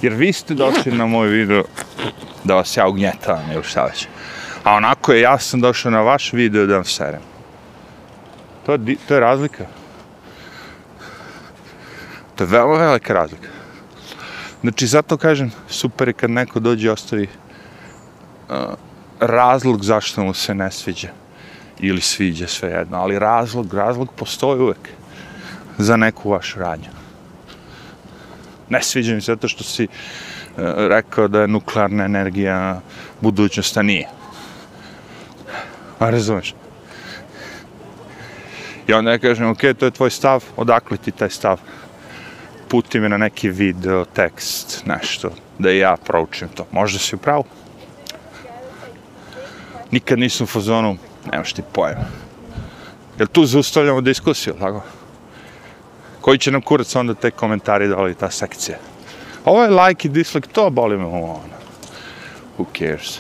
Jer 0.02 0.14
vi 0.14 0.34
ste 0.34 0.54
došli 0.54 0.92
na 0.92 1.06
moj 1.06 1.28
video 1.28 1.64
da 2.44 2.56
vas 2.56 2.78
ja 2.78 2.88
ugnjetavam 2.88 3.52
ili 3.52 3.64
šta 3.64 3.86
već. 3.86 4.08
A 4.64 4.74
onako 4.74 5.14
je, 5.14 5.22
ja 5.22 5.40
sam 5.40 5.62
došao 5.62 5.92
na 5.92 6.02
vaš 6.02 6.34
video 6.34 6.66
da 6.66 6.76
vam 6.76 6.86
serem. 6.86 7.29
To 8.70 8.74
je, 8.74 8.96
to 9.08 9.14
je 9.14 9.20
razlika. 9.20 9.66
To 12.36 12.44
je 12.44 12.48
veoma 12.48 12.78
velika 12.78 13.14
razlika. 13.14 13.48
Znači, 14.62 14.88
zato 14.88 15.18
kažem, 15.18 15.52
super 15.70 16.08
je 16.08 16.14
kad 16.14 16.30
neko 16.30 16.60
dođe 16.60 16.88
i 16.88 16.90
ostavi 16.90 17.28
uh, 18.50 18.56
razlog 19.20 19.84
zašto 19.84 20.24
mu 20.24 20.34
se 20.34 20.56
ne 20.56 20.72
sviđa. 20.72 21.10
Ili 21.80 22.02
sviđa 22.02 22.48
sve 22.48 22.70
jedno. 22.70 22.98
Ali 22.98 23.20
razlog, 23.20 23.74
razlog 23.74 24.14
postoji 24.14 24.62
uvek 24.62 24.90
za 25.78 25.98
neku 25.98 26.30
vašu 26.30 26.60
radnju. 26.60 26.90
Ne 28.70 28.82
sviđa 28.82 29.16
mi 29.16 29.22
se 29.22 29.32
zato 29.32 29.48
što 29.48 29.64
si 29.64 29.84
uh, 29.84 30.64
rekao 30.78 31.28
da 31.28 31.42
je 31.42 31.48
nuklearna 31.48 32.06
energija 32.06 32.82
budućnost, 33.22 33.78
a 33.78 33.82
nije. 33.82 34.08
A 36.00 36.10
razumeš? 36.10 36.54
I 38.90 38.94
onda 38.94 39.12
ja 39.12 39.20
kažem, 39.20 39.50
ok, 39.50 39.60
to 39.80 39.86
je 39.86 39.92
tvoj 39.92 40.10
stav, 40.10 40.44
odakle 40.58 40.98
ti 40.98 41.12
taj 41.12 41.30
stav? 41.30 41.60
Puti 42.68 43.00
me 43.00 43.10
na 43.10 43.18
neki 43.18 43.50
video, 43.50 44.06
tekst, 44.06 44.82
nešto, 44.86 45.30
da 45.60 45.70
ja 45.70 45.96
proučim 46.06 46.48
to. 46.50 46.66
Možda 46.72 47.00
si 47.00 47.16
u 47.16 47.20
pravu. 47.20 47.44
Nikad 49.92 50.20
nisam 50.20 50.44
u 50.44 50.48
fazonu, 50.48 50.98
nemaš 51.32 51.54
ti 51.54 51.62
pojma. 51.74 52.06
Jel 53.20 53.28
tu 53.28 53.46
zaustavljamo 53.46 54.02
diskusiju, 54.02 54.56
tako? 54.60 54.82
Koji 56.22 56.38
će 56.38 56.52
nam 56.52 56.62
kurac 56.62 56.96
onda 56.96 57.14
te 57.14 57.32
komentari 57.32 57.88
doli, 57.88 58.16
ta 58.16 58.32
sekcija? 58.32 58.78
Ovo 59.46 59.64
je 59.64 59.70
like 59.70 60.08
i 60.08 60.12
dislike, 60.12 60.50
to 60.50 60.70
boli 60.70 60.98
me 60.98 61.06
ono. 61.06 61.40
Who 62.58 62.66
cares? 62.80 63.20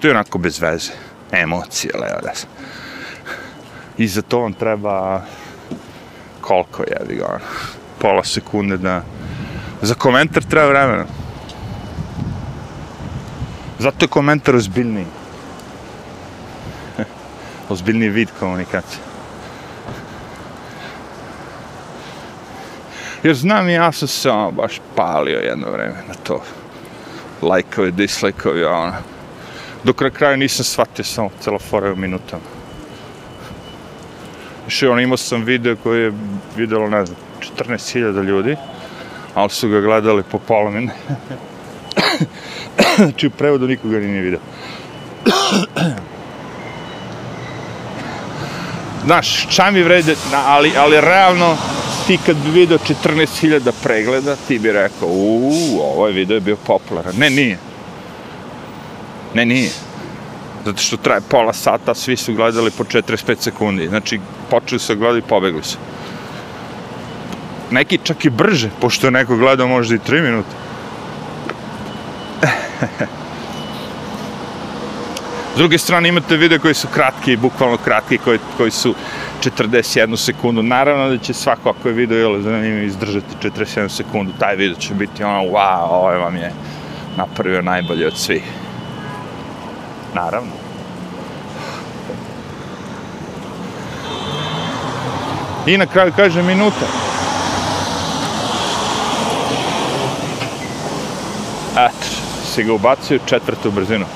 To 0.00 0.08
je 0.08 0.10
onako 0.10 0.38
bez 0.38 0.60
veze. 0.60 0.92
Emocije, 1.32 1.92
leo 2.00 2.20
da 2.22 2.34
i 3.98 4.08
za 4.08 4.22
to 4.22 4.40
vam 4.40 4.52
treba 4.52 5.22
koliko 6.40 6.82
je, 6.82 7.16
ga, 7.16 7.26
ono, 7.26 7.44
pola 7.98 8.24
sekunde 8.24 8.76
da... 8.76 9.02
Za 9.82 9.94
komentar 9.94 10.42
treba 10.42 10.68
vremena. 10.68 11.04
Zato 13.78 14.04
je 14.04 14.08
komentar 14.08 14.56
ozbiljniji. 14.56 15.06
ozbiljniji 17.68 18.08
vid 18.08 18.28
komunikacije. 18.40 19.00
Jer 23.22 23.34
znam 23.34 23.68
ja 23.68 23.92
sam 23.92 24.08
se 24.08 24.30
ono 24.30 24.50
baš 24.50 24.80
palio 24.94 25.38
jedno 25.38 25.70
vreme 25.70 26.02
na 26.08 26.14
to. 26.14 26.42
Lajkovi, 27.42 27.92
dislajkovi, 27.92 28.64
ono. 28.64 28.92
Dok 29.84 30.00
na 30.00 30.10
kraju 30.10 30.36
nisam 30.36 30.64
shvatio 30.64 31.04
samo 31.04 31.30
celofore 31.40 31.92
u 31.92 31.96
minutama. 31.96 32.55
Še, 34.68 34.88
on 34.88 35.00
imao 35.00 35.16
sam 35.16 35.44
video 35.44 35.76
koji 35.76 36.02
je 36.02 36.12
videlo, 36.56 36.88
ne 36.88 37.06
znam, 37.06 37.16
14.000 37.58 38.24
ljudi, 38.24 38.56
ali 39.34 39.50
su 39.50 39.68
ga 39.68 39.80
gledali 39.80 40.22
po 40.30 40.38
pola 40.38 40.70
mene. 40.74 40.92
znači 42.96 43.26
u 43.26 43.30
prevodu 43.30 43.66
nikoga 43.66 43.98
nije 43.98 44.22
video. 44.22 44.40
Znaš, 49.06 49.46
čam 49.50 49.74
mi 49.74 49.82
vrede, 49.82 50.16
ali, 50.34 50.72
ali 50.76 51.00
realno, 51.00 51.56
ti 52.06 52.18
kad 52.26 52.36
bi 52.36 52.50
video 52.50 52.78
14.000 52.78 53.72
pregleda, 53.82 54.36
ti 54.48 54.58
bi 54.58 54.72
rekao, 54.72 55.08
uuu, 55.08 55.80
ovaj 55.80 56.12
video 56.12 56.34
je 56.34 56.40
bio 56.40 56.56
popularan. 56.56 57.14
Ne, 57.16 57.30
nije. 57.30 57.58
Ne, 59.34 59.44
nije 59.44 59.70
zato 60.66 60.82
što 60.82 60.96
traje 60.96 61.20
pola 61.20 61.52
sata, 61.52 61.94
svi 61.94 62.16
su 62.16 62.34
gledali 62.34 62.70
po 62.70 62.84
45 62.84 63.36
sekundi. 63.40 63.88
Znači, 63.88 64.20
počeli 64.50 64.78
se 64.78 64.94
gledati 64.94 65.18
i 65.18 65.28
pobegli 65.28 65.62
se. 65.62 65.76
Neki 67.70 67.98
čak 68.02 68.24
i 68.24 68.30
brže, 68.30 68.70
pošto 68.80 69.06
je 69.06 69.10
neko 69.10 69.36
gledao 69.36 69.68
možda 69.68 69.94
i 69.94 69.98
3 69.98 70.22
minuta. 70.22 70.56
S 75.54 75.58
druge 75.58 75.78
strane 75.78 76.08
imate 76.08 76.36
video 76.36 76.58
koji 76.58 76.74
su 76.74 76.88
kratki, 76.94 77.36
bukvalno 77.36 77.76
kratki, 77.76 78.18
koji, 78.18 78.38
koji 78.56 78.70
su 78.70 78.94
41 79.40 80.16
sekundu. 80.16 80.62
Naravno 80.62 81.08
da 81.08 81.18
će 81.18 81.34
svako 81.34 81.70
ako 81.70 81.88
je 81.88 81.94
video 81.94 82.18
jel, 82.18 82.42
zanimljivo 82.42 82.82
izdržati 82.82 83.26
41 83.42 83.88
sekundu. 83.88 84.32
Taj 84.38 84.56
video 84.56 84.76
će 84.76 84.94
biti 84.94 85.24
ono, 85.24 85.40
wow, 85.40 85.88
ovaj 85.90 86.18
vam 86.18 86.36
je 86.36 86.52
napravio 87.16 87.62
najbolje 87.62 88.06
od 88.06 88.18
svih. 88.18 88.42
Naravno. 90.14 90.65
I 95.66 95.78
na 95.78 95.86
kraju 95.86 96.12
kaže 96.16 96.42
minuta. 96.42 96.86
Eto, 101.76 102.06
si 102.54 102.64
ga 102.64 102.72
ubacio 102.72 103.18
četvrtu 103.26 103.70
brzinu. 103.70 104.06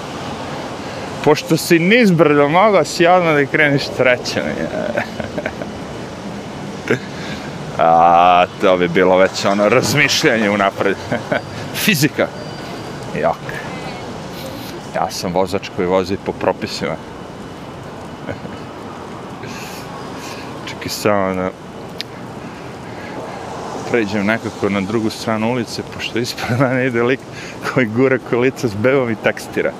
Pošto 1.24 1.56
si 1.56 1.78
nizbrdo 1.78 2.48
mogao 2.48 2.84
si 2.84 3.06
odmah 3.06 3.34
da 3.34 3.46
kreniš 3.46 3.82
treće. 3.96 4.42
A, 7.78 8.46
to 8.60 8.76
bi 8.76 8.88
bilo 8.88 9.16
već 9.16 9.44
ono 9.44 9.68
razmišljanje 9.68 10.50
unapred. 10.50 10.96
Fizika. 11.84 12.26
Jok. 13.20 13.36
ja 14.94 15.10
sam 15.10 15.32
vozač 15.32 15.70
koji 15.76 15.88
vozi 15.88 16.16
po 16.26 16.32
propisima. 16.32 16.96
Čekaj 20.80 20.90
samo 20.90 21.34
da 21.34 21.50
pređem 23.90 24.26
nekako 24.26 24.68
na 24.68 24.80
drugu 24.80 25.10
stranu 25.10 25.52
ulice, 25.52 25.82
pošto 25.94 26.18
ispred 26.18 26.60
mene 26.60 26.86
ide 26.86 27.02
lik 27.02 27.20
koji 27.74 27.86
gura 27.86 28.18
kolica 28.30 28.68
s 28.68 28.74
bebom 28.74 29.10
i 29.10 29.16
tekstira. 29.24 29.72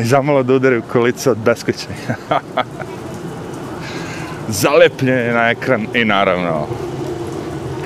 I 0.00 0.04
zamalo 0.04 0.42
da 0.42 0.54
udari 0.54 0.78
u 0.78 0.82
kolica 0.82 1.30
od 1.30 1.38
beskoćenja. 1.38 2.16
Zalepljen 4.62 5.18
je 5.18 5.32
na 5.32 5.50
ekran 5.50 5.86
i 5.94 6.04
naravno 6.04 6.66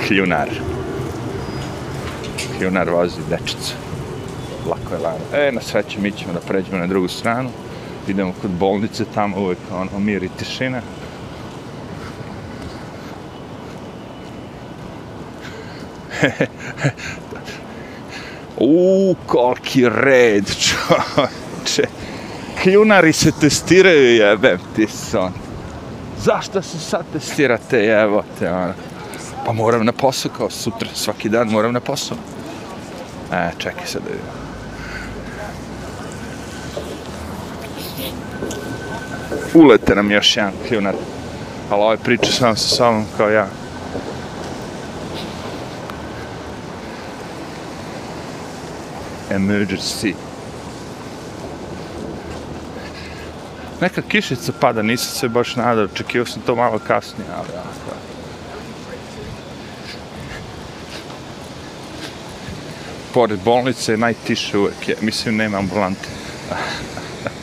kljunar. 0.06 0.48
kljunar 2.58 2.90
vozi 2.90 3.20
dečicu. 3.30 3.74
Lako 4.66 4.94
je 4.94 5.00
lano. 5.00 5.46
E, 5.46 5.52
na 5.52 5.60
sreću 5.60 6.00
mi 6.00 6.12
ćemo 6.12 6.32
da 6.32 6.40
pređemo 6.40 6.78
na 6.78 6.86
drugu 6.86 7.08
stranu. 7.08 7.50
Idemo 8.08 8.32
kod 8.42 8.50
bolnice, 8.50 9.04
tamo 9.14 9.40
uvek 9.40 9.58
ono, 9.72 9.98
mir 9.98 10.22
i 10.22 10.28
tišina. 10.28 10.80
U, 18.56 19.14
koliki 19.26 19.88
red, 19.88 20.44
čoče. 20.46 21.88
Kljunari 22.62 23.12
se 23.12 23.32
testiraju, 23.40 24.14
jebem 24.14 24.58
ti 24.76 24.86
son. 25.10 25.32
Zašto 26.22 26.62
se 26.62 26.78
sad 26.78 27.04
testirate, 27.12 27.78
jebote, 27.78 28.50
ono? 28.50 28.72
Pa 29.46 29.52
moram 29.52 29.84
na 29.84 29.92
posao 29.92 30.30
kao 30.36 30.50
sutra, 30.50 30.88
svaki 30.94 31.28
dan 31.28 31.48
moram 31.48 31.72
na 31.72 31.80
posao. 31.80 32.16
E, 33.32 33.50
čekaj 33.58 33.86
sad 33.86 34.02
da 34.02 34.08
vidim. 34.10 34.26
Ulete 39.54 39.94
nam 39.94 40.10
još 40.10 40.36
jedan 40.36 40.52
kljunar. 40.68 40.94
Ali 41.70 41.82
ovaj 41.82 41.96
priča 41.96 42.32
sam 42.32 42.56
sa 42.56 42.68
sobom 42.68 43.04
kao 43.16 43.28
ja. 43.28 43.46
Emergency. 49.30 50.14
Neka 53.80 54.02
kišica 54.02 54.52
pada, 54.60 54.82
nisam 54.82 55.14
se 55.14 55.28
baš 55.28 55.56
nadao, 55.56 55.84
očekivao 55.84 56.26
sam 56.26 56.42
to 56.42 56.56
malo 56.56 56.78
kasnije, 56.78 57.30
ali 57.36 57.48
ja, 57.54 57.62
Pored 63.14 63.38
bolnice 63.44 63.92
je 63.92 63.98
najtiše 63.98 64.58
uvek, 64.58 64.88
je, 64.88 64.96
mislim 65.00 65.36
nema 65.36 65.58
ambulante. 65.58 66.08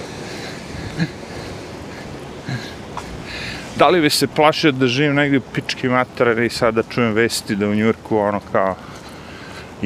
da 3.80 3.88
li 3.88 4.02
bi 4.02 4.10
se 4.10 4.28
plašio 4.28 4.72
da 4.72 4.88
živim 4.88 5.16
negdje 5.16 5.40
u 5.40 5.42
pički 5.54 5.90
mater 5.90 6.40
i 6.40 6.50
sada 6.50 6.84
čujem 6.90 7.14
vesti 7.14 7.56
da 7.56 7.68
u 7.68 7.76
Njurku 7.76 8.18
ono 8.18 8.42
kao 8.52 8.76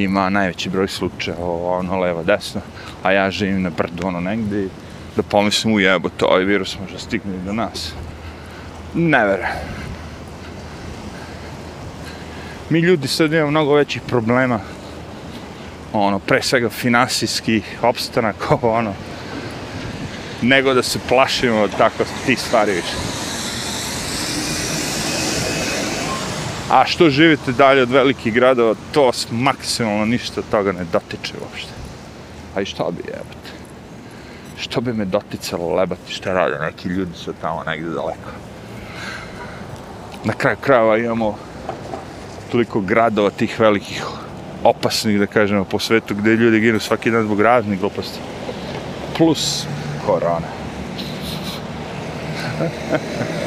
ima 0.03 0.29
najveći 0.29 0.69
broj 0.69 0.87
slučaja, 0.87 1.37
ono 1.39 1.99
levo, 1.99 2.23
desno, 2.23 2.61
a 3.03 3.11
ja 3.11 3.31
živim 3.31 3.61
na 3.61 3.69
brdu, 3.69 4.07
ono 4.07 4.19
negdje, 4.19 4.67
da 5.15 5.23
pomislim 5.23 5.73
u 5.73 6.09
to 6.17 6.25
ovaj 6.25 6.43
virus 6.43 6.77
može 6.81 6.99
stigne 6.99 7.37
do 7.45 7.53
nas. 7.53 7.93
Ne 8.93 9.25
vere. 9.25 9.47
Mi 12.69 12.79
ljudi 12.79 13.07
sad 13.07 13.33
imamo 13.33 13.51
mnogo 13.51 13.73
većih 13.73 14.01
problema, 14.07 14.59
ono, 15.93 16.19
pre 16.19 16.41
svega 16.41 16.69
finansijskih 16.69 17.79
opstanak, 17.81 18.35
ono, 18.61 18.93
nego 20.41 20.73
da 20.73 20.83
se 20.83 20.99
plašimo 21.09 21.59
od 21.59 21.71
tako 21.77 22.03
tih 22.25 22.39
stvari 22.39 22.71
više. 22.71 23.18
A 26.69 26.85
što 26.85 27.09
živite 27.09 27.51
dalje 27.51 27.81
od 27.81 27.91
velikih 27.91 28.33
gradova, 28.33 28.75
to 28.91 29.05
vas 29.05 29.27
maksimalno 29.31 30.05
ništa 30.05 30.41
toga 30.51 30.71
ne 30.71 30.85
dotiče 30.91 31.33
uopšte. 31.41 31.73
A 32.55 32.61
i 32.61 32.65
što 32.65 32.91
bi 32.91 33.03
jebate? 33.07 33.49
Što 34.57 34.81
bi 34.81 34.93
me 34.93 35.05
doticalo 35.05 35.75
lebati 35.75 36.13
šta 36.13 36.33
rade 36.33 36.59
neki 36.59 36.89
ljudi 36.89 37.11
sa 37.25 37.33
tamo 37.41 37.63
negdje 37.67 37.89
daleko? 37.89 38.29
Na 40.23 40.33
kraju 40.33 40.57
krajeva 40.61 40.97
imamo 40.97 41.37
toliko 42.51 42.81
gradova 42.81 43.29
tih 43.29 43.59
velikih 43.59 44.03
opasnih, 44.63 45.19
da 45.19 45.27
kažemo, 45.27 45.63
po 45.63 45.79
svetu 45.79 46.15
gdje 46.15 46.35
ljudi 46.35 46.59
ginu 46.59 46.79
svaki 46.79 47.11
dan 47.11 47.23
zbog 47.23 47.41
raznih 47.41 47.79
gluposti. 47.79 48.19
Plus 49.17 49.65
korona. 50.05 50.47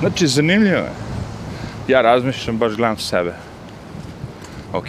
Znači, 0.00 0.26
zanimljivo 0.26 0.76
je. 0.76 0.92
Ja 1.88 2.00
razmišljam, 2.00 2.58
baš 2.58 2.72
gledam 2.72 2.98
sebe. 2.98 3.34
Ok. 4.72 4.88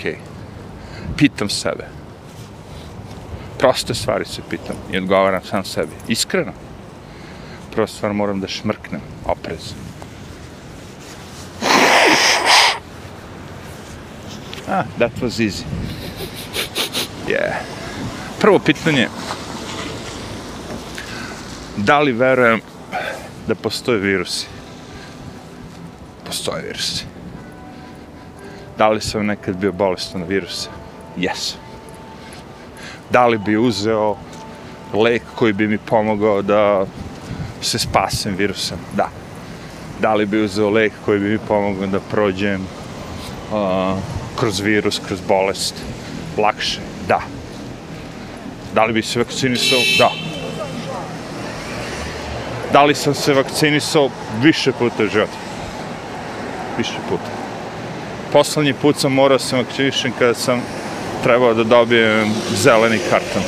Pitam 1.18 1.50
sebe. 1.50 1.88
Proste 3.60 3.94
stvari 3.94 4.26
se 4.26 4.42
pitam 4.50 4.76
i 4.92 4.98
odgovaram 4.98 5.44
sam 5.44 5.66
sebi. 5.66 5.92
Iskreno. 6.08 6.52
Prva 7.72 7.88
stvar 7.88 8.14
moram 8.14 8.40
da 8.40 8.48
šmrknem. 8.48 9.02
Oprez. 9.26 9.74
Ah, 14.70 14.84
that 14.98 15.12
was 15.22 15.40
easy. 15.40 15.64
Yeah. 17.28 17.54
Prvo 18.40 18.60
pitanje. 18.60 19.08
Da 21.78 22.00
li 22.00 22.12
verujem 22.12 22.62
da 23.48 23.56
postoje 23.56 24.00
virusi? 24.00 24.61
Postoje 26.42 26.64
virusi. 26.64 27.06
Da 28.78 28.90
li 28.90 29.02
sam 29.02 29.26
nekad 29.26 29.56
bio 29.56 29.72
bolestan 29.72 30.22
na 30.22 30.28
viruse? 30.28 30.70
Jes. 31.18 31.56
Da 33.10 33.28
li 33.28 33.38
bi 33.38 33.58
uzeo 33.58 34.16
lek 34.94 35.22
koji 35.36 35.54
bi 35.54 35.68
mi 35.68 35.78
pomogao 35.78 36.42
da 36.42 36.86
se 37.62 37.80
spasem 37.80 38.36
virusa? 38.36 38.76
Da. 38.96 39.10
Da 40.00 40.14
li 40.14 40.26
bi 40.26 40.42
uzeo 40.44 40.70
lek 40.70 40.94
koji 41.06 41.20
bi 41.20 41.30
mi 41.30 41.38
pomogao 41.48 41.88
da 41.88 42.00
prođem 42.00 42.62
uh, 43.52 43.98
kroz 44.40 44.60
virus, 44.60 45.02
kroz 45.08 45.20
bolest? 45.28 45.76
Lakše? 46.38 46.80
Da. 47.08 47.22
Da 48.74 48.86
li 48.86 48.94
bi 48.94 49.02
se 49.02 49.20
vakcinisao? 49.20 49.80
Da. 49.98 50.12
Da 52.74 52.84
li 52.84 52.96
sam 52.96 53.14
se 53.14 53.34
vakcinisao 53.34 54.10
više 54.42 54.72
puta 54.72 55.04
u 55.04 55.08
životu? 55.08 55.51
Više 56.82 56.98
puta. 57.10 57.32
Poslednji 58.34 58.74
put 58.74 58.98
sam 58.98 59.14
morao 59.14 59.40
se 59.40 59.56
vakcinišem 59.56 60.12
kada 60.20 60.34
sam 60.34 60.62
trebao 61.24 61.54
da 61.54 61.64
dobijem 61.64 62.34
zeleni 62.56 63.00
karton. 63.10 63.44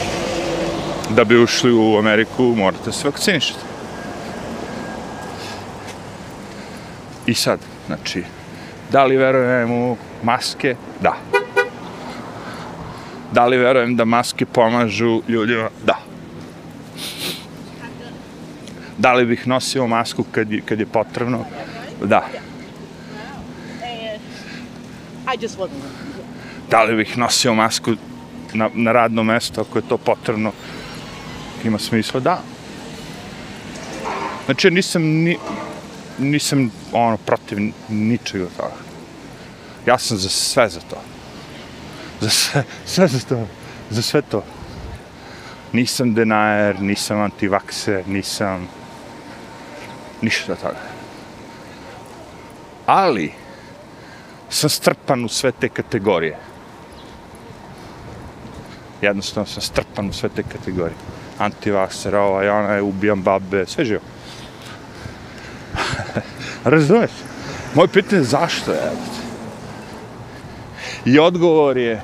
Da 1.10 1.24
bi 1.24 1.43
ušli 1.43 1.72
u 1.74 1.98
Ameriku, 1.98 2.43
morate 2.43 2.91
se 2.91 3.08
vakcinišati. 3.08 3.60
I 7.26 7.34
sad, 7.34 7.60
znači, 7.88 8.24
da 8.91 9.06
li 9.06 9.17
verujem 9.17 9.72
u 9.72 9.98
maske? 10.24 10.76
Da. 11.02 11.15
Da 13.32 13.46
li 13.46 13.58
verujem 13.58 13.96
da 13.96 14.06
maske 14.06 14.46
pomažu 14.46 15.22
ljudima? 15.28 15.69
Da. 15.86 15.98
Da 18.98 19.13
li 19.13 19.26
bih 19.26 19.48
nosio 19.48 19.88
masku 19.88 20.24
kad 20.32 20.52
je, 20.52 20.62
kad 20.62 20.80
je 20.80 20.86
potrebno? 20.86 21.46
Da. 22.04 22.28
I 25.34 25.38
just 25.41 25.58
wasn't. 25.58 25.84
Da 26.69 26.84
li 26.84 26.96
bih 26.96 27.17
nosio 27.17 27.54
masku 27.54 27.91
na, 28.54 28.69
na 28.74 28.91
radno 28.91 29.24
mesto 29.24 29.62
ako 29.62 29.78
je 29.78 29.88
to 29.89 29.98
potrebno? 29.98 30.52
Ima 31.63 31.80
smisla, 31.80 32.19
da. 32.19 32.41
Znači, 34.46 34.72
nisam 34.72 35.04
ni, 35.04 35.38
nisam 36.17 36.72
ono 36.91 37.17
protiv 37.17 37.58
ničega 37.89 38.46
toga. 38.58 38.76
Ja 39.86 39.98
sam 39.98 40.17
za 40.17 40.30
sve 40.30 40.69
za 40.69 40.80
to. 40.80 41.02
Za 42.22 42.30
sve, 42.30 42.64
sve 42.86 43.07
za 43.07 43.20
to. 43.20 43.47
Za 43.89 44.01
sve 44.01 44.22
to. 44.22 44.43
Nisam 45.74 46.14
denajer, 46.14 46.82
nisam 46.82 47.22
antivakser, 47.22 48.07
nisam 48.07 48.68
ništa 50.22 50.55
toga. 50.55 50.80
Ali, 52.86 53.43
sam 54.54 54.70
strpan 54.70 55.26
u 55.26 55.28
sve 55.28 55.51
te 55.51 55.70
kategorije. 55.70 56.38
Jednostavno 59.01 59.47
sam 59.47 59.62
strpan 59.62 60.10
u 60.10 60.14
sve 60.14 60.30
te 60.30 60.43
kategorije. 60.43 60.97
Antivakser, 61.39 62.16
ovaj, 62.16 62.49
onaj, 62.49 62.82
ubijam 62.82 63.24
babe, 63.24 63.66
sve 63.66 63.86
živo. 63.86 64.01
Razumeš? 66.64 67.12
Moje 67.76 67.88
pitanje 67.88 68.22
je 68.22 68.26
zašto 68.26 68.72
je? 68.72 68.91
I 71.06 71.20
odgovor 71.20 71.78
je, 71.78 72.01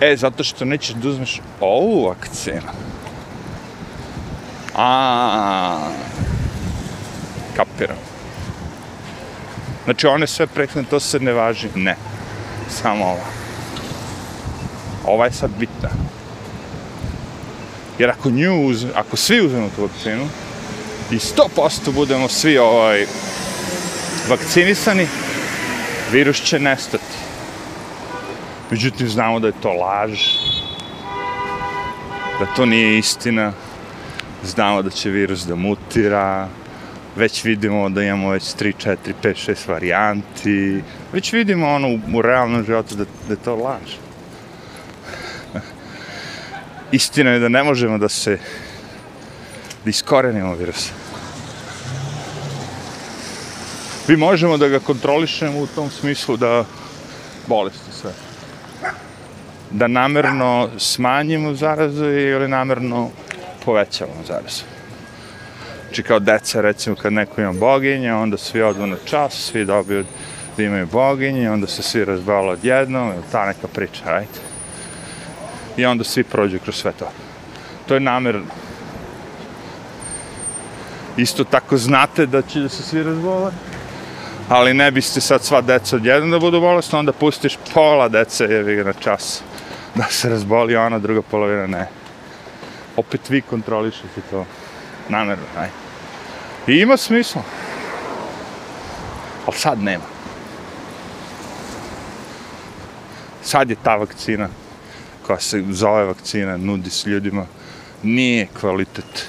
e, 0.00 0.16
zato 0.16 0.44
što 0.44 0.64
nećeš 0.64 0.94
da 0.94 1.08
uzmeš 1.08 1.40
ovu 1.60 2.06
vakcinu. 2.06 2.70
A, 4.74 5.88
kapiram. 7.56 8.15
Znači, 9.86 10.06
one 10.06 10.26
sve 10.26 10.46
prethodne, 10.46 10.88
to 10.90 11.00
se 11.00 11.20
ne 11.20 11.32
važi. 11.32 11.68
Ne. 11.74 11.96
Samo 12.68 13.04
ova. 13.04 13.24
Ova 15.04 15.24
je 15.24 15.32
sad 15.32 15.50
bitna. 15.58 15.88
Jer 17.98 18.10
ako 18.10 18.30
nju 18.30 18.66
uz, 18.66 18.86
ako 18.94 19.16
svi 19.16 19.40
uzmemo 19.46 19.70
tu 19.76 19.82
vakcinu 19.82 20.28
i 21.10 21.14
100% 21.14 21.92
budemo 21.94 22.28
svi 22.28 22.58
ovaj, 22.58 23.06
vakcinisani, 24.28 25.06
virus 26.12 26.42
će 26.42 26.58
nestati. 26.58 27.16
Međutim, 28.70 29.08
znamo 29.08 29.40
da 29.40 29.46
je 29.46 29.60
to 29.62 29.72
laž, 29.72 30.20
da 32.40 32.46
to 32.56 32.66
nije 32.66 32.98
istina, 32.98 33.52
znamo 34.44 34.82
da 34.82 34.90
će 34.90 35.10
virus 35.10 35.46
da 35.46 35.54
mutira, 35.54 36.48
već 37.16 37.44
vidimo 37.44 37.88
da 37.88 38.02
imamo 38.02 38.30
već 38.30 38.42
3, 38.42 38.72
4, 38.84 38.96
5, 39.22 39.50
6 39.50 39.68
varijanti, 39.68 40.82
već 41.12 41.32
vidimo 41.32 41.68
ono 41.68 41.88
u, 41.88 41.98
u 42.14 42.22
realnom 42.22 42.64
životu 42.64 42.94
da, 42.94 43.04
da 43.04 43.32
je 43.32 43.42
to 43.44 43.56
laž. 43.56 43.90
Istina 46.92 47.30
je 47.30 47.38
da 47.38 47.48
ne 47.48 47.62
možemo 47.62 47.98
da 47.98 48.08
se 48.08 48.38
da 49.84 49.90
iskorenimo 49.90 50.54
virusa. 50.54 50.92
Mi 54.08 54.16
možemo 54.16 54.56
da 54.56 54.68
ga 54.68 54.78
kontrolišemo 54.78 55.58
u 55.58 55.66
tom 55.66 55.90
smislu 55.90 56.36
da 56.36 56.64
bolesti 57.46 57.92
sve. 58.00 58.10
Da 59.70 59.86
namerno 59.86 60.68
smanjimo 60.78 61.54
zarazu 61.54 62.04
ili 62.04 62.48
namerno 62.48 63.10
povećavamo 63.64 64.22
zarazu. 64.26 64.75
Znači 65.86 66.02
kao 66.02 66.18
deca, 66.18 66.60
recimo, 66.60 66.96
kad 66.96 67.12
neko 67.12 67.40
ima 67.40 67.52
boginje, 67.52 68.14
onda 68.14 68.36
svi 68.36 68.62
odu 68.62 68.86
na 68.86 68.96
čas, 69.04 69.32
svi 69.32 69.64
dobiju 69.64 70.04
da 70.56 70.62
imaju 70.62 70.86
boginje, 70.86 71.50
onda 71.50 71.66
se 71.66 71.82
svi 71.82 72.04
razbavljaju 72.04 72.52
odjednom, 72.52 73.12
ta 73.32 73.46
neka 73.46 73.68
priča, 73.68 74.04
right? 74.04 74.40
I 75.76 75.86
onda 75.86 76.04
svi 76.04 76.24
prođu 76.24 76.58
kroz 76.58 76.76
sve 76.76 76.92
to. 76.92 77.08
To 77.88 77.94
je 77.94 78.00
namer. 78.00 78.40
Isto 81.16 81.44
tako 81.44 81.76
znate 81.76 82.26
da 82.26 82.42
će 82.42 82.60
da 82.60 82.68
se 82.68 82.82
svi 82.82 83.02
razbole, 83.02 83.52
ali 84.48 84.74
ne 84.74 84.90
biste 84.90 85.20
sad 85.20 85.44
sva 85.44 85.60
deca 85.60 85.96
odjednom 85.96 86.30
da 86.30 86.38
budu 86.38 86.60
bolesna, 86.60 86.98
onda 86.98 87.12
pustiš 87.12 87.58
pola 87.74 88.08
dece, 88.08 88.44
jevi 88.44 88.76
ga 88.76 88.84
na 88.84 88.92
čas, 88.92 89.42
da 89.94 90.04
se 90.04 90.28
razboli, 90.28 90.76
a 90.76 90.82
ona 90.82 90.98
druga 90.98 91.22
polovina 91.22 91.66
ne. 91.66 91.88
Opet 92.96 93.30
vi 93.30 93.40
kontrolišete 93.40 94.20
to 94.30 94.46
namjerno, 95.08 95.44
aj. 95.58 95.68
I 96.66 96.80
ima 96.80 96.96
smisla. 96.96 97.42
Ali 99.46 99.56
sad 99.56 99.82
nema. 99.82 100.04
Sad 103.42 103.70
je 103.70 103.76
ta 103.82 103.96
vakcina, 103.96 104.48
koja 105.26 105.40
se 105.40 105.64
zove 105.70 106.04
vakcina, 106.04 106.56
nudi 106.56 106.90
s 106.90 107.06
ljudima, 107.06 107.46
nije 108.02 108.48
kvalitet 108.60 109.28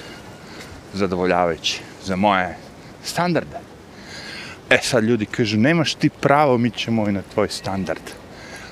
zadovoljavajući 0.94 1.82
za 2.04 2.16
moje 2.16 2.58
standarde. 3.04 3.58
E 4.70 4.80
sad 4.84 5.04
ljudi 5.04 5.26
kažu, 5.26 5.58
nemaš 5.58 5.94
ti 5.96 6.10
pravo, 6.10 6.58
mi 6.58 6.72
ćemo 6.72 7.10
i 7.10 7.12
na 7.12 7.22
tvoj 7.34 7.50
standard. 7.50 8.02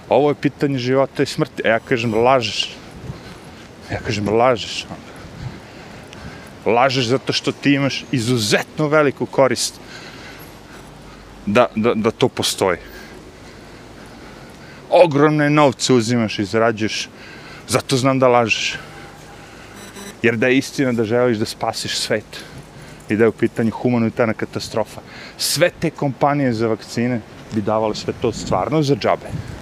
Ovo 0.10 0.30
je 0.30 0.36
pitanje 0.36 0.78
života 0.78 1.24
i 1.24 1.26
smrti. 1.26 1.62
E 1.66 1.70
ja 1.70 1.80
kažem, 1.80 2.14
lažeš. 2.14 2.76
Ja 3.91 3.99
kažem, 3.99 4.30
lažeš. 4.30 4.86
Lažeš 6.66 7.05
zato 7.05 7.34
što 7.34 7.51
ti 7.51 7.74
imaš 7.74 8.03
izuzetno 8.11 8.88
veliku 8.88 9.26
korist 9.26 9.80
da, 11.45 11.68
da, 11.76 11.93
da 11.93 12.11
to 12.11 12.28
postoji. 12.28 12.78
Ogromne 14.89 15.49
novce 15.49 15.93
uzimaš 15.93 16.39
i 16.39 16.45
zarađuješ, 16.45 17.09
zato 17.68 17.97
znam 17.97 18.20
da 18.20 18.28
lažeš. 18.28 18.78
Jer 20.22 20.38
da 20.38 20.47
je 20.47 20.57
istina 20.57 20.91
da 20.93 21.03
želiš 21.03 21.38
da 21.38 21.45
spasiš 21.45 21.97
svet 21.97 22.43
i 23.09 23.16
da 23.16 23.24
je 23.24 23.30
u 23.30 23.32
pitanju 23.32 23.72
humanitarna 23.72 24.34
katastrofa. 24.34 25.01
Sve 25.38 25.70
te 25.80 25.89
kompanije 25.89 26.53
za 26.53 26.68
vakcine 26.68 27.22
bi 27.51 27.61
davale 27.61 27.95
sve 27.95 28.13
to 28.22 28.32
stvarno 28.32 28.84
za 28.84 28.95
džabe. 28.95 29.55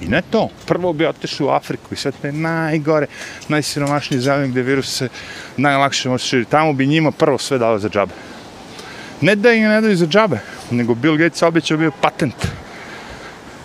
I 0.00 0.08
ne 0.08 0.22
to. 0.30 0.48
Prvo 0.66 0.92
bi 0.92 1.06
otišao 1.06 1.46
u 1.46 1.50
Afriku 1.50 1.94
i 1.94 1.96
sve 1.96 2.12
te 2.12 2.32
najgore, 2.32 3.06
najsiromašnije 3.48 4.20
zemlje 4.20 4.48
gde 4.48 4.62
virus 4.62 4.96
se 4.96 5.08
najlakše 5.56 6.08
može 6.08 6.24
širiti. 6.24 6.50
Tamo 6.50 6.72
bi 6.72 6.86
njima 6.86 7.10
prvo 7.10 7.38
sve 7.38 7.58
dao 7.58 7.78
za 7.78 7.88
džabe. 7.88 8.12
Ne 9.20 9.34
da 9.36 9.52
im 9.52 9.68
ne 9.68 9.80
daju 9.80 9.96
za 9.96 10.06
džabe, 10.06 10.38
nego 10.70 10.94
Bill 10.94 11.16
Gates 11.16 11.42
obećao 11.42 11.78
bio 11.78 11.90
patent 12.00 12.46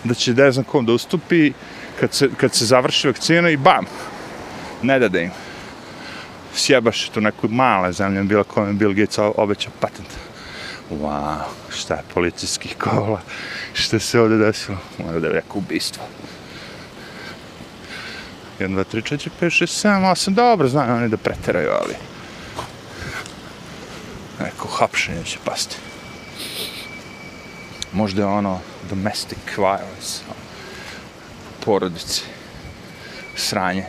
da 0.04 0.14
će 0.14 0.34
ne 0.34 0.52
znam 0.52 0.64
kom 0.64 0.86
da 0.86 0.92
ustupi 0.92 1.52
kad 2.00 2.14
se, 2.14 2.28
kad 2.36 2.54
se 2.54 2.64
završi 2.64 3.08
vakcina 3.08 3.50
i 3.50 3.56
bam, 3.56 3.86
ne 4.82 4.98
da 4.98 5.08
da 5.08 5.20
im. 5.20 5.30
Sjebaš 6.54 7.08
tu 7.08 7.20
neku 7.20 7.48
male 7.48 7.92
zemlje, 7.92 8.22
bila 8.22 8.44
kome 8.44 8.72
Bill 8.72 8.94
Gates 8.94 9.18
obećao 9.18 9.72
patent. 9.80 10.08
Wow, 10.90 11.44
šta 11.70 11.94
je 11.94 12.02
policijskih 12.14 12.76
kola, 12.78 13.20
šta 13.72 13.98
se 13.98 14.20
ovdje 14.20 14.38
desilo, 14.38 14.78
mora 14.98 15.20
da 15.20 15.26
je 15.26 15.34
neko 15.34 15.58
ubistvo. 15.58 16.02
1, 18.58 18.68
2, 18.68 18.84
3, 18.92 19.02
4, 19.16 19.28
5, 19.40 19.46
6, 19.46 19.88
7, 19.88 20.10
8, 20.10 20.34
dobro, 20.34 20.68
znaju 20.68 20.94
oni 20.94 21.08
da 21.08 21.16
preteraju, 21.16 21.70
ali... 21.70 21.94
Neko 24.40 24.68
hapšenje 24.68 25.24
će 25.24 25.38
pasti. 25.44 25.76
Možda 27.92 28.22
je 28.22 28.26
ono 28.26 28.60
domestic 28.90 29.38
violence, 29.56 30.22
ono, 30.26 30.40
porodice, 31.64 32.22
sranje. 33.36 33.86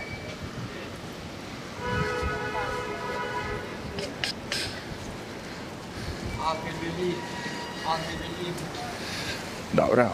Dobro. 9.76 10.08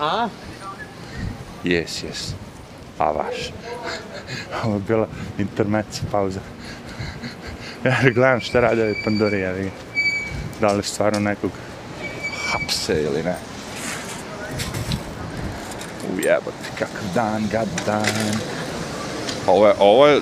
A? 0.00 0.28
Jes, 1.64 2.02
jes. 2.02 2.34
A 2.98 3.10
vaš. 3.10 3.52
Ovo 4.64 4.74
je 4.74 4.80
bila 4.88 5.06
intermezza, 5.38 6.02
pauza. 6.10 6.40
Ja 7.84 7.96
gledam 8.14 8.40
šta 8.40 8.60
radi 8.60 8.82
ovi 8.82 8.94
pandori, 9.04 9.40
ja 9.40 9.52
vidim. 9.52 9.72
Da 10.60 10.72
li 10.72 10.82
stvarno 10.82 11.20
nekog 11.20 11.50
hapse 12.50 13.02
ili 13.02 13.22
ne. 13.22 13.34
Ujebati, 16.14 16.70
kakav 16.78 17.14
dan, 17.14 17.48
gad 17.52 17.68
dan. 17.86 18.06
Ovo 19.46 19.66
je, 19.66 19.74
ovo 19.78 20.06
je, 20.06 20.20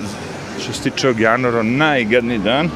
što 0.63 0.73
se 0.73 0.81
tiče 0.81 1.07
ovog 1.07 1.19
januara, 1.19 1.63
najgadniji 1.63 2.39
dan, 2.39 2.69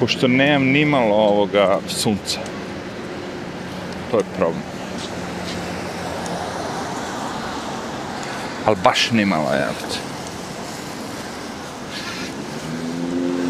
pošto 0.00 0.28
nemam 0.28 0.68
nimalo 0.68 1.14
ovoga 1.14 1.78
sunca. 1.88 2.57
To 4.10 4.16
je 4.16 4.24
problem. 4.36 4.62
Ali 8.66 8.76
baš 8.84 9.10
nimalo, 9.10 9.52
jebate. 9.52 9.98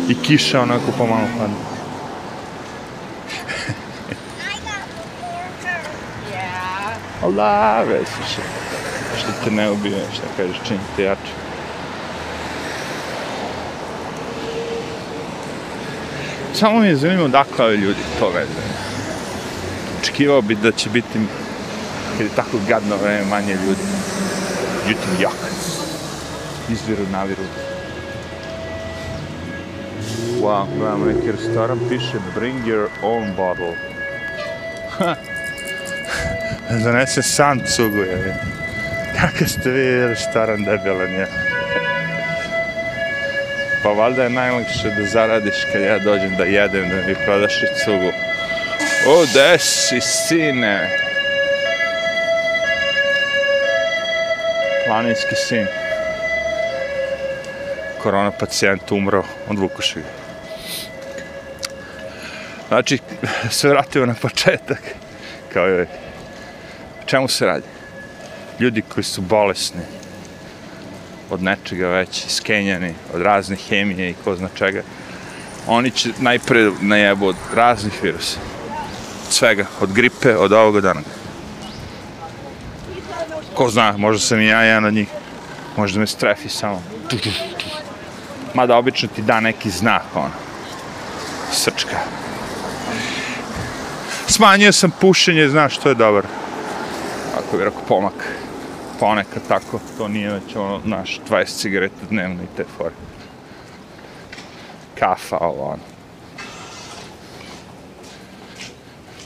I 0.09 0.15
kiša 0.15 0.61
onako 0.61 0.93
pomalo 0.99 1.29
pada. 1.39 1.53
Yeah. 6.33 6.95
Allah, 7.23 7.89
već 7.89 8.09
što, 8.33 8.43
što 9.19 9.45
te 9.45 9.51
ne 9.51 9.71
ubije, 9.71 10.05
šta 10.15 10.23
kažeš, 10.37 10.57
čini 10.69 10.81
te 10.97 11.03
jače. 11.03 11.33
Samo 16.55 16.79
mi 16.79 16.87
je 16.87 16.97
zanimljivo 16.97 17.25
odakle 17.25 17.65
ovi 17.65 17.77
ljudi 17.77 18.01
to 18.19 18.29
veze. 18.29 18.88
Očekivao 20.09 20.43
bi 20.43 20.55
da 20.55 20.73
će 20.73 20.91
biti, 20.91 21.19
kad 22.17 22.27
je 22.27 22.33
tako 22.37 22.59
gadno 22.69 22.97
vreme, 22.97 23.25
manje 23.31 23.53
ljudi. 23.53 23.83
Međutim, 24.87 25.11
jak. 25.21 25.33
Izviru, 26.71 27.03
naviru. 27.13 27.43
Wow, 30.41 30.67
gledamo 30.79 31.05
neki 31.05 31.33
restoran, 31.33 31.79
piše 31.89 32.19
bring 32.35 32.65
your 32.67 32.87
own 33.03 33.37
bottle. 33.37 33.75
Zanese 36.83 37.23
sam 37.23 37.61
cugu, 37.77 37.99
je. 37.99 38.37
Kakav 39.21 39.49
ste 39.49 39.71
vi 39.71 40.07
restoran 40.07 40.65
debilan, 40.65 41.13
je. 41.13 41.27
Pa 43.83 43.89
valjda 43.89 44.23
je 44.23 44.31
najlakše 44.31 44.91
da 44.99 45.07
zaradiš 45.07 45.57
kad 45.73 45.83
ja 45.83 45.99
dođem 45.99 46.37
da 46.37 46.45
jedem, 46.45 46.89
da 46.89 46.97
mi 47.07 47.15
prodaš 47.27 47.63
i 47.63 47.85
cugu. 47.85 48.28
O, 49.11 49.25
desi, 49.35 50.01
sine. 50.01 50.89
Planinski 54.87 55.35
sin. 55.35 55.67
Korona 58.03 58.31
pacijent 58.31 58.93
umro, 58.93 59.25
odvukuši 59.49 60.01
ga. 60.01 60.07
Znači, 62.69 62.99
sve 63.51 63.71
vratimo 63.71 64.07
na 64.07 64.15
početak. 64.15 64.81
Kao 65.53 65.67
je, 65.67 65.87
čemu 67.07 67.29
se 67.29 67.47
radi? 67.47 67.67
Ljudi 68.61 68.83
koji 68.83 69.05
su 69.05 69.21
bolesni, 69.21 69.83
od 71.31 71.43
nečega 71.43 71.89
već 71.89 72.25
skenjani, 72.29 72.95
od 73.15 73.23
razne 73.23 73.57
hemije 73.57 74.11
i 74.11 74.15
ko 74.25 74.37
zna 74.37 74.49
čega, 74.55 74.83
oni 75.67 75.91
će 75.91 76.11
najpre 76.19 76.71
najebu 76.81 77.27
od 77.27 77.37
raznih 77.55 78.03
virusa. 78.03 78.58
Svega, 79.31 79.67
od 79.81 79.93
gripe, 79.93 80.37
od 80.37 80.53
ovoga 80.53 80.81
dana. 80.81 81.01
Ko 83.55 83.71
zna, 83.71 83.95
možda 83.97 84.21
sam 84.21 84.41
i 84.41 84.47
ja 84.47 84.63
jedan 84.63 84.85
od 84.85 84.95
njih. 84.95 85.09
Možda 85.77 86.01
me 86.01 86.07
strefi 86.07 86.49
samo. 86.49 86.83
Mada 88.55 88.77
obično 88.77 89.09
ti 89.15 89.23
da 89.23 89.41
neki 89.41 89.71
znak, 89.71 90.03
ono. 90.15 90.31
Srčka. 91.53 91.99
Smanjio 94.27 94.73
sam 94.73 94.91
pušenje, 95.01 95.49
znaš, 95.49 95.79
to 95.79 95.89
je 95.89 95.95
dobar. 95.95 96.25
Ako 97.39 97.57
bi 97.57 97.65
rekao 97.65 97.83
pomak. 97.89 98.29
Ponekad 99.01 99.43
tako, 99.49 99.81
to 99.99 100.09
nije 100.09 100.31
već 100.31 100.57
ono, 100.57 100.81
naš, 100.85 101.21
20 101.31 101.47
cigareta 101.47 102.07
dnevno 102.11 102.43
i 102.43 102.57
te 102.57 102.65
fore. 102.77 102.95
Kafa, 104.99 105.37
ovo, 105.41 105.65
ono. 105.65 105.88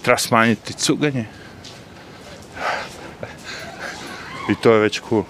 Treba 0.03 0.19
smanjiti 0.19 0.73
cuganje. 0.73 1.25
I 4.51 4.55
to 4.63 4.73
je 4.73 4.79
već 4.79 5.01
cool. 5.09 5.25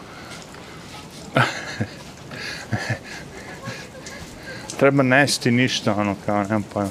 Treba 4.79 5.03
nesti 5.03 5.51
ništa, 5.51 5.95
ono, 5.95 6.17
kao, 6.27 6.43
nemam 6.43 6.63
pojma. 6.63 6.91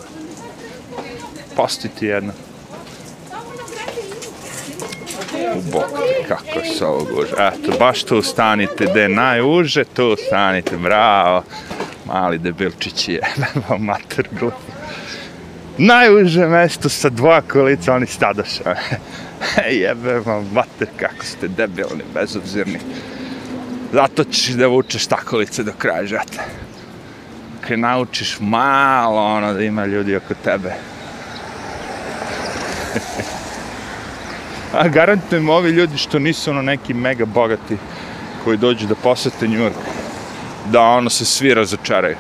Postiti 1.55 2.05
jedno. 2.05 2.33
U 5.55 5.61
bok, 5.71 5.91
kako 6.27 6.65
se 6.77 6.85
ovo 6.85 7.03
guže. 7.03 7.33
Eto, 7.37 7.77
baš 7.79 8.03
tu 8.03 8.21
stanite, 8.21 8.87
gde 8.91 9.09
najuže, 9.09 9.83
tu 9.83 10.15
stanite, 10.27 10.77
bravo. 10.77 11.43
Mali 12.05 12.37
debilčići 12.37 13.13
je, 13.13 13.21
vam 13.69 13.81
mater 13.81 14.27
glupo. 14.39 14.80
Najuže 15.77 16.47
mesto 16.47 16.89
sa 16.89 17.09
dva 17.09 17.41
kolica, 17.41 17.93
oni 17.93 18.07
stadoša. 18.07 18.75
Jebe 19.81 20.19
vam 20.19 20.49
mater, 20.53 20.87
kako 20.99 21.25
ste 21.25 21.47
debilni, 21.47 22.03
bezobzirni. 22.13 22.79
Zato 23.93 24.23
ćeš 24.23 24.47
da 24.47 24.67
vučeš 24.67 25.07
takolice 25.07 25.63
do 25.63 25.71
kraja 25.77 26.05
žete. 26.05 26.39
Kad 27.67 27.79
naučiš 27.79 28.37
malo 28.39 29.25
ono 29.25 29.53
da 29.53 29.63
ima 29.63 29.85
ljudi 29.85 30.15
oko 30.15 30.33
tebe. 30.43 30.73
A 34.79 34.87
garantujem 34.87 35.49
ovi 35.49 35.69
ljudi 35.69 35.97
što 35.97 36.19
nisu 36.19 36.51
ono 36.51 36.61
neki 36.61 36.93
mega 36.93 37.25
bogati 37.25 37.77
koji 38.43 38.57
dođu 38.57 38.87
da 38.87 38.95
posete 38.95 39.47
New 39.47 39.59
York, 39.59 39.71
da 40.71 40.81
ono 40.81 41.09
se 41.09 41.25
svi 41.25 41.53
razočaraju. 41.53 42.15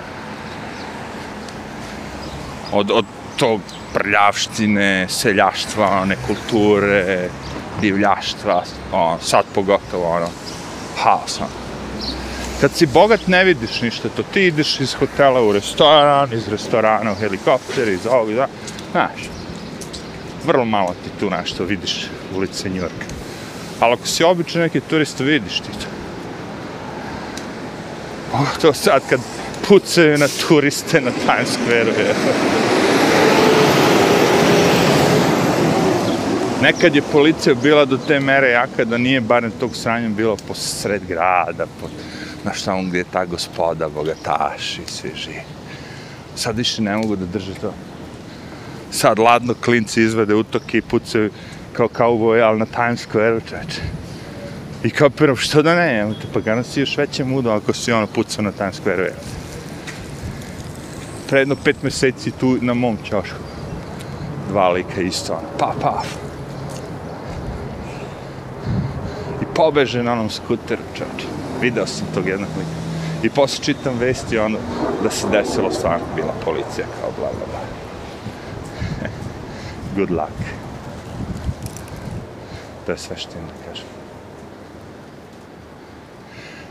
Od, 2.71 2.91
od 2.91 3.05
tog 3.41 3.61
prljavštine, 3.93 5.07
seljaštva, 5.09 5.87
one 6.01 6.15
kulture, 6.27 7.29
divljaštva, 7.81 8.63
ono, 8.91 9.17
sad 9.21 9.45
pogotovo 9.55 10.09
ono, 10.09 10.27
haos, 10.97 11.39
ono. 11.39 11.49
Kad 12.61 12.71
si 12.77 12.85
bogat 12.85 13.27
ne 13.27 13.43
vidiš 13.43 13.81
ništa, 13.81 14.09
to 14.09 14.23
ti 14.23 14.43
ideš 14.43 14.79
iz 14.79 14.93
hotela 14.93 15.41
u 15.41 15.51
restoran, 15.51 16.33
iz 16.33 16.47
restorana 16.47 17.11
u 17.11 17.15
helikopter, 17.15 17.87
iz 17.87 18.05
ovog, 18.05 18.33
da, 18.33 18.47
znaš, 18.91 19.29
vrlo 20.45 20.65
malo 20.65 20.93
ti 21.03 21.09
tu 21.19 21.29
nešto 21.29 21.63
vidiš 21.63 22.05
ulice 22.35 22.69
New 22.69 22.81
Yorka. 22.83 23.05
Ali 23.79 23.93
ako 23.93 24.07
si 24.07 24.23
običan 24.23 24.61
neki 24.61 24.79
turista, 24.79 25.23
vidiš 25.23 25.59
ti 25.59 25.71
to. 25.71 25.87
Pogotovo 28.31 28.57
to 28.61 28.73
sad 28.73 29.01
kad 29.09 29.19
pucaju 29.67 30.17
na 30.17 30.27
turiste 30.47 31.01
na 31.01 31.11
Times 31.11 31.57
Square-u. 31.57 32.70
Nekad 36.61 36.95
je 36.95 37.01
policija 37.11 37.55
bila 37.55 37.85
do 37.85 37.97
te 38.07 38.19
mere 38.19 38.49
jaka 38.49 38.85
da 38.85 38.97
nije 38.97 39.21
barem 39.21 39.51
tog 39.59 39.75
sranja 39.75 40.09
bilo 40.09 40.37
po 40.47 40.53
sred 40.53 41.01
grada, 41.07 41.65
po, 41.81 41.87
na 42.43 42.53
šta 42.53 42.73
on 42.73 42.87
gdje 42.87 42.97
je 42.97 43.05
ta 43.11 43.25
gospoda, 43.25 43.89
bogataši, 43.89 44.81
svi 44.87 45.11
živi. 45.15 45.41
Sad 46.35 46.57
više 46.57 46.81
ne 46.81 46.97
mogu 46.97 47.15
da 47.15 47.25
drže 47.25 47.53
to. 47.53 47.73
Sad 48.91 49.19
ladno 49.19 49.53
klinci 49.53 50.01
izvede 50.01 50.35
utoke 50.35 50.77
i 50.77 50.81
pucaju 50.81 51.31
kao 51.73 51.87
kauboj, 51.87 52.41
ali 52.41 52.59
na 52.59 52.65
Times 52.65 53.07
Square, 53.07 53.39
čeče. 53.49 53.81
I 54.83 54.89
kapiram, 54.89 55.35
što 55.35 55.61
da 55.61 55.75
ne, 55.75 55.99
evo 55.99 56.13
te, 56.13 56.27
pa 56.33 56.39
gano 56.39 56.63
si 56.63 56.79
još 56.79 56.97
veće 56.97 57.23
mudo 57.23 57.51
ako 57.51 57.73
si 57.73 57.91
ono 57.91 58.07
pucao 58.07 58.43
na 58.43 58.51
Times 58.51 58.81
Square. 58.81 59.07
evo. 59.07 59.19
Pre 61.29 61.39
jedno 61.39 61.55
pet 61.63 61.83
meseci 61.83 62.31
tu 62.31 62.57
na 62.61 62.73
mom 62.73 62.97
čošku. 63.03 63.37
Dva 64.49 64.69
lika 64.69 65.01
isto, 65.01 65.33
ono, 65.33 65.47
pa, 65.57 65.73
pa. 65.81 66.03
I 69.40 69.40
pobeže 69.55 70.03
na 70.03 70.13
onom 70.13 70.29
skuteru, 70.29 70.81
čoče. 70.93 71.27
Video 71.61 71.87
sam 71.87 72.07
tog 72.13 72.27
jednog 72.27 72.49
lika. 72.57 72.81
I 73.23 73.29
posle 73.29 73.63
čitam 73.63 73.97
vesti, 73.99 74.37
ono, 74.37 74.57
da 75.03 75.09
se 75.09 75.27
desilo 75.29 75.71
stvarno, 75.71 76.05
bila 76.15 76.33
policija, 76.45 76.87
kao 77.01 77.11
bla, 77.19 77.29
bla, 77.37 77.45
bla. 77.45 77.61
Good 79.95 80.11
luck. 80.11 80.37
To 82.85 82.91
je 82.91 82.97
sve 82.97 83.17
što 83.17 83.31
imam 83.37 83.47
da 83.47 83.69
kažem. 83.69 83.85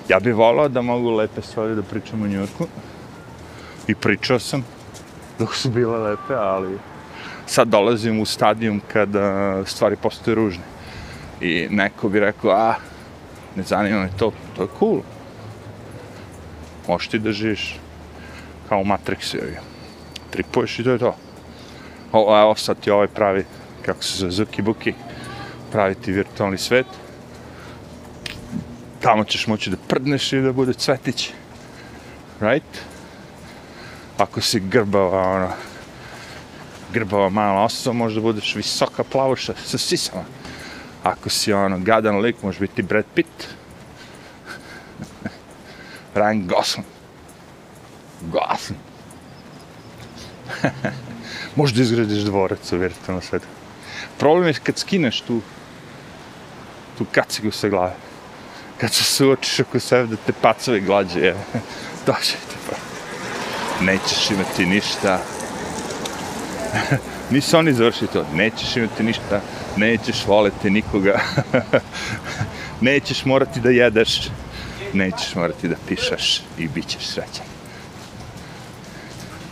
Ja 0.08 0.20
bih 0.20 0.34
volao 0.34 0.68
da 0.68 0.82
mogu 0.82 1.10
lepe 1.10 1.42
stvari 1.42 1.74
da 1.74 1.82
pričam 1.82 2.22
u 2.22 2.26
Njurku. 2.26 2.66
I 3.86 3.94
pričao 3.94 4.38
sam 4.38 4.64
dok 5.38 5.54
su 5.54 5.70
bile 5.70 5.98
lepe, 5.98 6.34
ali 6.34 6.78
sad 7.46 7.68
dolazim 7.68 8.20
u 8.20 8.24
stadijum 8.24 8.80
kada 8.92 9.64
stvari 9.64 9.96
postaju 9.96 10.34
ružne. 10.34 10.69
I 11.40 11.68
neko 11.70 12.08
bi 12.08 12.20
rekao, 12.20 12.50
a, 12.50 12.74
ne 13.56 13.62
zanima 13.62 14.02
me 14.02 14.10
to, 14.18 14.32
to 14.56 14.62
je 14.62 14.68
cool. 14.78 15.00
Možeš 16.88 17.08
ti 17.08 17.18
da 17.18 17.32
živiš 17.32 17.78
kao 18.68 18.80
u 18.80 18.84
Matrixu, 18.84 19.36
jevi. 19.36 19.56
Tripuješ 20.30 20.78
i 20.78 20.84
to 20.84 20.90
je 20.90 20.98
to. 20.98 21.16
O, 22.12 22.40
evo 22.40 22.54
sad 22.54 22.80
ti 22.80 22.90
ovaj 22.90 23.06
pravi, 23.06 23.44
kako 23.82 24.02
se 24.04 24.18
zove, 24.18 24.32
Zuki 24.32 24.62
Buki, 24.62 24.94
pravi 25.72 25.94
ti 25.94 26.12
virtualni 26.12 26.58
svet. 26.58 26.86
Tamo 29.00 29.24
ćeš 29.24 29.46
moći 29.46 29.70
da 29.70 29.76
prdneš 29.88 30.32
i 30.32 30.40
da 30.40 30.52
bude 30.52 30.72
cvetić. 30.74 31.30
Right? 32.40 32.80
Ako 34.18 34.40
si 34.40 34.60
grbava, 34.60 35.28
ono, 35.28 35.48
grbava 36.92 37.28
mala 37.28 37.62
osoba, 37.62 37.94
možda 37.94 38.20
budeš 38.20 38.54
visoka 38.54 39.04
plavuša 39.04 39.54
sa 39.64 39.78
sisama. 39.78 40.24
Ako 41.02 41.30
si 41.30 41.52
ono, 41.52 41.78
gadan 41.78 42.20
lik, 42.20 42.42
može 42.42 42.60
biti 42.60 42.82
Brad 42.82 43.04
Pitt. 43.14 43.46
Ryan 46.14 46.46
Gosling. 46.46 46.86
Gosling. 48.20 48.80
možda 51.56 51.82
izgradiš 51.82 52.22
dvorac 52.22 52.72
u 52.72 52.76
virtualnom 52.76 53.22
svetu. 53.22 53.46
Problem 54.18 54.46
je 54.48 54.54
kad 54.54 54.78
skineš 54.78 55.20
tu 55.20 55.40
tu 57.00 57.06
kacigu 57.12 57.50
sa 57.50 57.68
glave. 57.68 57.94
Kad 58.78 58.92
se 58.92 59.04
suočiš 59.04 59.60
oko 59.60 59.80
sebe 59.80 60.06
da 60.06 60.16
te 60.16 60.32
pacove 60.32 60.80
glađe, 60.80 61.20
je. 61.20 61.34
Dođe 62.06 62.36
te 62.48 62.56
pa. 62.68 62.76
Nećeš 63.84 64.30
imati 64.30 64.66
ništa. 64.66 65.22
Nisu 67.30 67.56
oni 67.58 67.72
završili 67.72 68.10
to. 68.12 68.26
Nećeš 68.34 68.76
imati 68.76 69.02
ništa. 69.02 69.40
Nećeš 69.76 70.26
voleti 70.26 70.70
nikoga. 70.70 71.20
Nećeš 72.80 73.24
morati 73.24 73.60
da 73.60 73.70
jedeš. 73.70 74.28
Nećeš 74.92 75.34
morati 75.34 75.68
da 75.68 75.76
pišaš 75.88 76.42
i 76.58 76.68
bit 76.68 76.86
ćeš 76.86 77.06
srećan. 77.06 77.46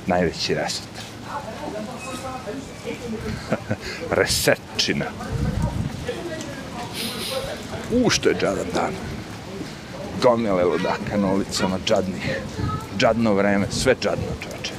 Najveći 0.06 0.54
reset. 0.54 0.88
Resetčina. 4.20 5.06
U, 7.92 8.10
što 8.10 8.28
je 8.28 8.34
džadan 8.34 8.66
dan. 8.74 8.92
Gomile 10.22 10.64
ludaka 10.64 11.16
na 11.16 11.32
ulicama, 11.32 11.78
džadnih. 11.86 12.40
Džadno 12.98 13.34
vreme, 13.34 13.66
sve 13.70 13.94
džadno, 14.00 14.26
čoče. 14.42 14.72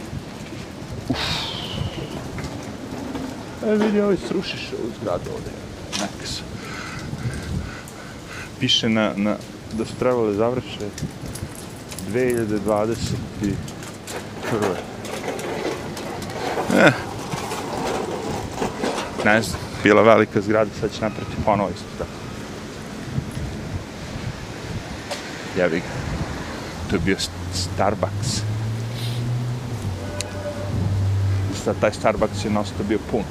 Uf. 1.10 1.49
E, 3.68 3.76
vidi, 3.76 4.02
ovaj 4.02 4.18
srušiš 4.28 4.72
ovu 4.74 4.92
zgradu 5.02 5.30
ovde. 5.36 5.52
Neka. 6.02 6.20
Piše 8.60 8.90
na, 8.90 9.14
na, 9.16 9.36
da 9.74 9.86
su 9.86 9.96
trebali 10.00 10.36
završe 10.36 10.80
2021. 12.14 13.54
Eh. 16.78 16.92
Ne 19.26 19.42
znam, 19.42 19.62
bila 19.84 20.02
velika 20.02 20.42
zgrada, 20.42 20.72
sad 20.82 20.92
će 20.92 21.02
naprati 21.02 21.32
ponovo 21.46 21.70
isto 21.70 21.86
tako. 21.98 22.10
Ja 25.58 25.70
ga. 25.70 25.78
to 26.90 26.96
je 26.96 27.00
bio 27.00 27.18
Starbucks. 27.54 28.38
I 31.54 31.58
sad 31.64 31.76
taj 31.82 31.94
Starbucks 31.94 32.46
je 32.46 32.52
nosto 32.52 32.84
bio 32.84 33.00
pun. 33.12 33.24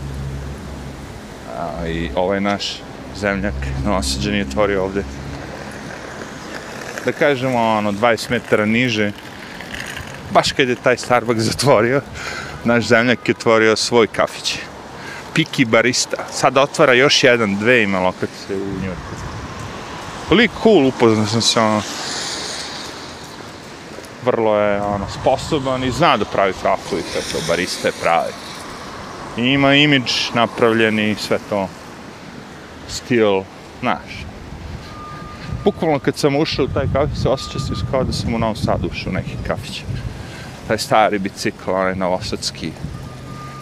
A, 1.58 1.86
I 1.88 2.10
ovaj 2.14 2.40
naš 2.40 2.82
zemljak 3.16 3.54
nosađen 3.84 4.34
je 4.34 4.42
otvorio 4.42 4.84
ovde. 4.84 5.04
Da 7.04 7.12
kažemo, 7.12 7.58
ono, 7.58 7.92
20 7.92 8.30
metara 8.30 8.66
niže, 8.66 9.12
baš 10.30 10.52
kad 10.52 10.68
je 10.68 10.74
taj 10.74 10.96
Starbucks 10.96 11.40
zatvorio, 11.40 12.00
naš 12.64 12.84
zemljak 12.84 13.28
je 13.28 13.34
otvorio 13.38 13.76
svoj 13.76 14.06
kafić. 14.06 14.58
Piki 15.34 15.64
Barista. 15.64 16.16
Sad 16.32 16.56
otvara 16.56 16.92
još 16.92 17.24
jedan, 17.24 17.56
dve 17.56 17.82
ima 17.82 18.00
lokacije 18.00 18.56
u 18.56 18.82
Njurku. 18.82 19.14
koliko 20.28 20.62
cool, 20.62 20.86
upoznao 20.86 21.26
sam 21.26 21.42
se, 21.42 21.60
ono, 21.60 21.82
vrlo 24.24 24.58
je 24.58 24.82
ono, 24.82 25.06
sposoban 25.20 25.84
i 25.84 25.90
zna 25.90 26.16
da 26.16 26.24
pravi 26.24 26.52
kafu 26.62 26.98
i 26.98 27.02
to, 27.02 27.38
barista 27.48 27.88
je 27.88 27.92
pravi. 28.02 28.32
I 29.38 29.52
ima 29.52 29.74
imidž 29.74 30.12
napravljen 30.34 30.98
i 30.98 31.14
sve 31.14 31.38
to, 31.50 31.68
stil, 32.88 33.42
znaš. 33.80 34.26
Bukvalno 35.64 35.98
kad 35.98 36.16
sam 36.16 36.36
ušao 36.36 36.64
u 36.64 36.68
taj 36.68 36.86
kafić, 36.92 37.18
se 37.18 37.28
osjeća 37.28 37.58
se 37.58 37.74
kao 37.90 38.04
da 38.04 38.12
sam 38.12 38.34
u 38.34 38.38
Novom 38.38 38.56
Sadu 38.56 38.88
ušao 38.88 39.10
u 39.10 39.14
neki 39.14 39.36
kafić. 39.46 39.82
Taj 40.68 40.78
stari 40.78 41.18
bicikl, 41.18 41.70
onaj 41.70 41.94
novosadski, 41.94 42.72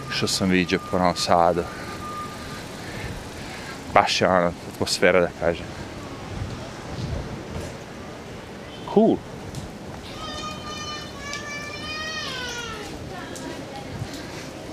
što 0.09 0.27
sam 0.27 0.49
vidio 0.49 0.79
po 0.91 0.97
Novom 0.97 1.15
Sadu. 1.15 1.63
Baš 3.93 4.21
je 4.21 4.27
ona 4.27 4.51
atmosfera 4.73 5.19
da 5.19 5.29
kažem. 5.39 5.65
Cool. 8.93 9.17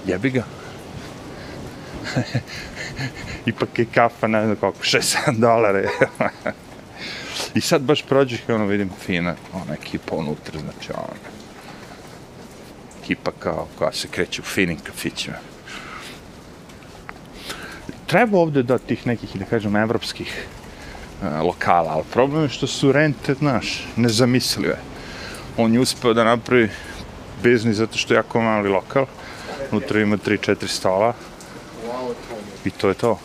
jebi 0.07 0.30
ga. 0.30 0.63
Ipak 3.46 3.78
je 3.78 3.86
kafa, 3.94 4.26
ne 4.26 4.44
znam 4.44 4.57
koliko, 4.57 4.78
6-7 4.78 5.38
dolara 5.38 5.78
je. 5.78 5.88
I 7.55 7.61
sad 7.61 7.82
baš 7.82 8.02
prođeš 8.02 8.40
i 8.48 8.52
ono 8.52 8.66
vidim 8.66 8.90
fina, 9.07 9.34
ona 9.52 9.74
ekipa 9.74 10.16
unutra, 10.16 10.61
znači 10.61 10.92
ona. 10.92 11.34
Ekipa 13.02 13.30
kao, 13.38 13.68
koja 13.78 13.92
se 13.92 14.09
kreće 14.09 14.42
u 14.42 14.44
finim 14.44 14.78
kafićima. 14.78 15.36
Treba 18.07 18.38
ovde 18.38 18.62
da 18.62 18.78
tih 18.78 19.07
nekih, 19.07 19.36
da 19.36 19.44
kažem, 19.44 19.76
evropskih 19.76 20.46
e, 21.22 21.28
lokala, 21.28 21.92
ali 21.92 22.05
problem 22.12 22.42
je 22.42 22.48
što 22.48 22.66
su 22.66 22.92
rente, 22.92 23.34
znaš, 23.34 23.86
nezamislive. 23.96 24.78
On 25.57 25.74
je 25.74 25.80
uspeo 25.80 26.14
da 26.14 26.24
napravi 26.24 26.70
biznis 27.42 27.76
zato 27.76 27.98
što 27.98 28.14
je 28.14 28.18
jako 28.18 28.40
mali 28.40 28.68
lokal, 28.68 29.07
unutra 29.70 30.00
ima 30.00 30.16
3-4 30.16 30.66
stola 30.66 31.14
i 32.64 32.70
to 32.70 32.88
je 32.88 32.94
to. 32.94 33.18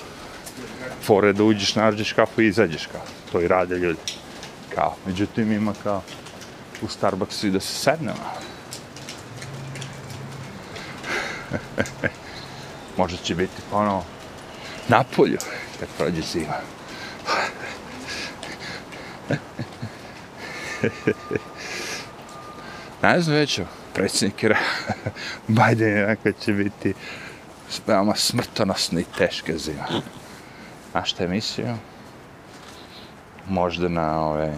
Fore 1.03 1.33
da 1.33 1.43
uđeš, 1.43 1.75
nađeš 1.75 2.13
kafu 2.13 2.41
i 2.41 2.47
izađeš 2.47 2.85
kao. 2.85 3.01
To 3.31 3.41
i 3.41 3.47
rade 3.47 3.75
ljudi. 3.75 3.99
Kao. 4.75 4.95
Međutim 5.05 5.51
ima 5.51 5.73
kao 5.83 6.01
u 6.81 6.87
Starbucksu 6.87 7.47
i 7.47 7.51
da 7.51 7.59
se 7.59 7.73
sednemo. 7.73 8.25
Možda 12.97 13.17
će 13.17 13.35
biti 13.35 13.61
ono 13.71 14.03
na 14.87 15.03
polju 15.15 15.37
kad 15.79 15.89
prođe 15.97 16.21
zima. 16.21 16.55
ne 23.01 23.21
znam 23.21 23.35
već, 23.35 23.59
predsjednik 23.93 24.45
Biden 25.47 25.97
je 25.97 26.17
će 26.39 26.53
biti 26.53 26.93
veoma 27.87 28.15
smrtonosne 28.15 29.01
i 29.01 29.05
teške 29.17 29.57
zime. 29.57 30.01
A 30.93 31.05
šta 31.05 31.23
je 31.23 31.29
mislio? 31.29 31.75
Možda 33.47 33.89
na 33.89 34.25
ove... 34.25 34.53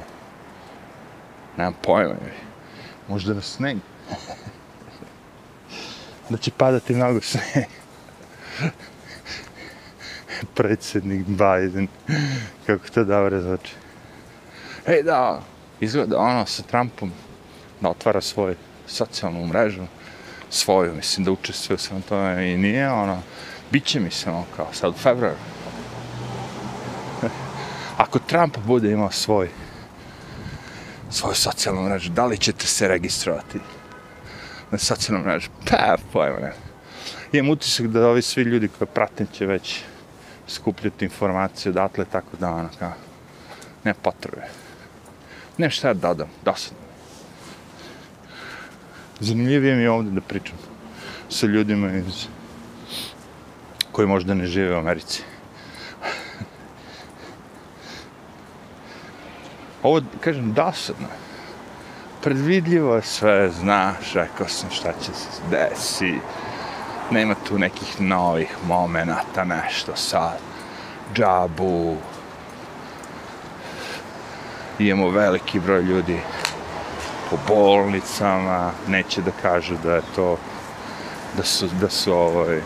Nemam 1.58 1.74
pojma. 1.82 2.16
Možda 3.08 3.34
na 3.34 3.42
sneg. 3.42 3.78
da 6.30 6.38
će 6.38 6.52
padati 6.52 6.96
mnogo 6.96 7.22
sneg. 7.22 7.66
Predsjednik 10.56 11.28
Biden. 11.28 11.88
Kako 12.66 12.90
to 12.90 13.04
dobro 13.04 13.42
zvuči. 13.42 13.74
Ej, 14.88 15.04
da, 15.04 15.42
izgleda 15.80 16.18
ono 16.18 16.46
sa 16.46 16.64
Trumpom 16.64 17.12
da 17.82 17.90
otvara 17.90 18.22
svoju 18.22 18.56
socijalnu 18.88 19.48
mrežu 19.48 19.84
svoju, 20.52 20.94
mislim 20.94 21.26
da 21.26 21.32
učestvuje 21.32 21.78
sam 21.78 22.02
to 22.02 22.32
i 22.32 22.58
nije 22.58 22.92
ono, 22.92 23.22
bit 23.72 23.86
će 23.86 24.00
mi 24.00 24.12
se 24.12 24.30
ono 24.30 24.46
kao 24.56 24.68
sad 24.74 24.90
u 24.90 24.98
februaru. 24.98 25.38
Ako 27.98 28.20
Trump 28.20 28.58
bude 28.66 28.92
imao 28.92 29.12
svoj 29.12 29.50
svoju 31.12 31.36
socijalnu 31.36 31.82
mrežu, 31.82 32.10
da 32.10 32.26
li 32.26 32.38
ćete 32.38 32.68
se 32.68 32.88
registrovati 32.88 33.60
na 34.72 34.78
socijalnu 34.78 35.26
mrežu? 35.26 35.50
Pa, 35.70 35.98
pojma 36.14 36.40
ne. 36.40 36.54
Imam 37.32 37.50
utisak 37.52 37.88
da 37.88 38.08
ovi 38.08 38.22
svi 38.22 38.44
ljudi 38.44 38.68
koje 38.68 38.88
pratim 38.88 39.28
će 39.28 39.46
već 39.46 39.82
skupljati 40.48 41.06
informacije 41.06 41.70
odatle, 41.70 42.06
tako 42.06 42.38
da 42.40 42.50
ono 42.50 42.70
kao, 42.80 42.94
ne 43.84 43.94
potrebe. 43.94 44.48
Ne 45.58 45.70
šta 45.70 45.88
ja 45.88 45.94
dodam, 45.94 46.28
dosadno. 46.46 46.91
Zanimljivije 49.22 49.76
mi 49.76 49.82
je 49.82 49.92
ovdje 49.92 50.12
da 50.12 50.22
pričam 50.22 50.58
sa 51.30 51.46
ljudima 51.46 51.92
iz 51.92 52.26
koji 53.92 54.08
možda 54.08 54.34
ne 54.34 54.46
žive 54.46 54.76
u 54.76 54.80
Americi. 54.80 55.24
Ovo, 59.84 60.02
kažem, 60.22 60.54
dosadno. 60.54 61.08
Predvidljivo 62.24 62.96
je 62.96 63.02
sve, 63.02 63.50
znaš, 63.50 64.14
rekao 64.14 64.48
sam 64.48 64.70
šta 64.70 64.94
će 64.94 65.14
se 65.14 65.42
desi. 65.52 66.20
Nema 67.12 67.36
tu 67.48 67.60
nekih 67.60 68.02
novih 68.02 68.58
momenata, 68.68 69.44
nešto 69.44 69.96
sad. 69.96 70.40
Džabu. 71.14 71.98
Imamo 74.80 75.10
veliki 75.10 75.60
broj 75.60 75.82
ljudi 75.82 76.20
po 77.32 77.38
bolnicama, 77.48 78.72
neće 78.88 79.22
da 79.22 79.32
kažu 79.42 79.76
da 79.84 79.96
je 79.96 80.02
to 80.16 80.38
da 81.38 81.44
su, 81.44 81.68
da 81.82 81.90
su 81.90 82.14
ovaj, 82.14 82.62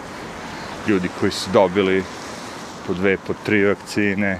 ljudi 0.87 1.09
koji 1.19 1.31
su 1.31 1.49
dobili 1.53 2.03
po 2.87 2.93
dve, 2.93 3.17
po 3.17 3.33
tri 3.45 3.65
vakcine, 3.65 4.39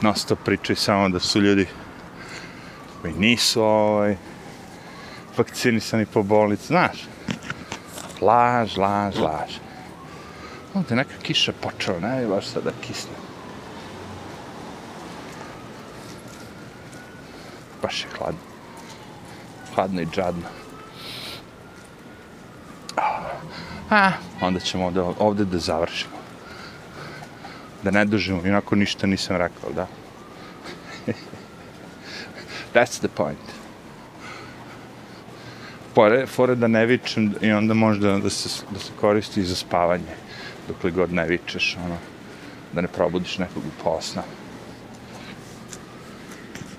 nosto 0.00 0.36
pričaju 0.36 0.76
samo 0.76 1.08
da 1.08 1.20
su 1.20 1.40
ljudi 1.40 1.66
koji 3.02 3.14
nisu 3.14 3.62
ovaj, 3.62 4.16
vakcinisani 5.36 6.06
po 6.06 6.22
bolnici, 6.22 6.66
znaš, 6.66 7.04
laž, 8.20 8.76
laž, 8.76 9.16
laž. 9.18 9.52
Ovdje 10.74 10.96
neka 10.96 11.14
kiša 11.22 11.52
počela, 11.60 12.00
ne 12.00 12.26
baš 12.26 12.46
sada 12.46 12.70
kisne. 12.80 13.16
Baš 17.82 18.00
je 18.00 18.08
hladno 18.18 18.55
hladno 19.76 20.00
i 20.00 20.06
džadno. 20.06 20.48
A, 23.90 24.12
onda 24.40 24.60
ćemo 24.60 24.86
ovde, 24.86 25.00
ovde 25.00 25.44
da 25.44 25.58
završimo. 25.58 26.16
Da 27.82 27.90
ne 27.90 28.04
dužimo, 28.04 28.46
inako 28.46 28.76
ništa 28.76 29.06
nisam 29.06 29.36
rekao, 29.36 29.70
da? 29.74 29.86
That's 32.74 32.98
the 32.98 33.08
point. 33.08 33.38
Fore, 35.94 36.26
fore 36.26 36.54
da 36.54 36.68
ne 36.68 36.86
vičem 36.86 37.34
i 37.40 37.52
onda 37.52 37.74
možda 37.74 38.18
da 38.18 38.30
se, 38.30 38.64
da 38.70 38.78
se 38.78 38.92
koristi 39.00 39.44
za 39.44 39.56
spavanje. 39.56 40.16
Dokle 40.68 40.90
god 40.90 41.12
ne 41.12 41.26
vičeš, 41.26 41.76
ono, 41.84 41.96
da 42.72 42.80
ne 42.80 42.88
probudiš 42.88 43.38
nekog 43.38 43.62
u 43.62 43.82
posna. 43.84 44.22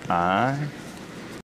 Aj. 0.08 0.87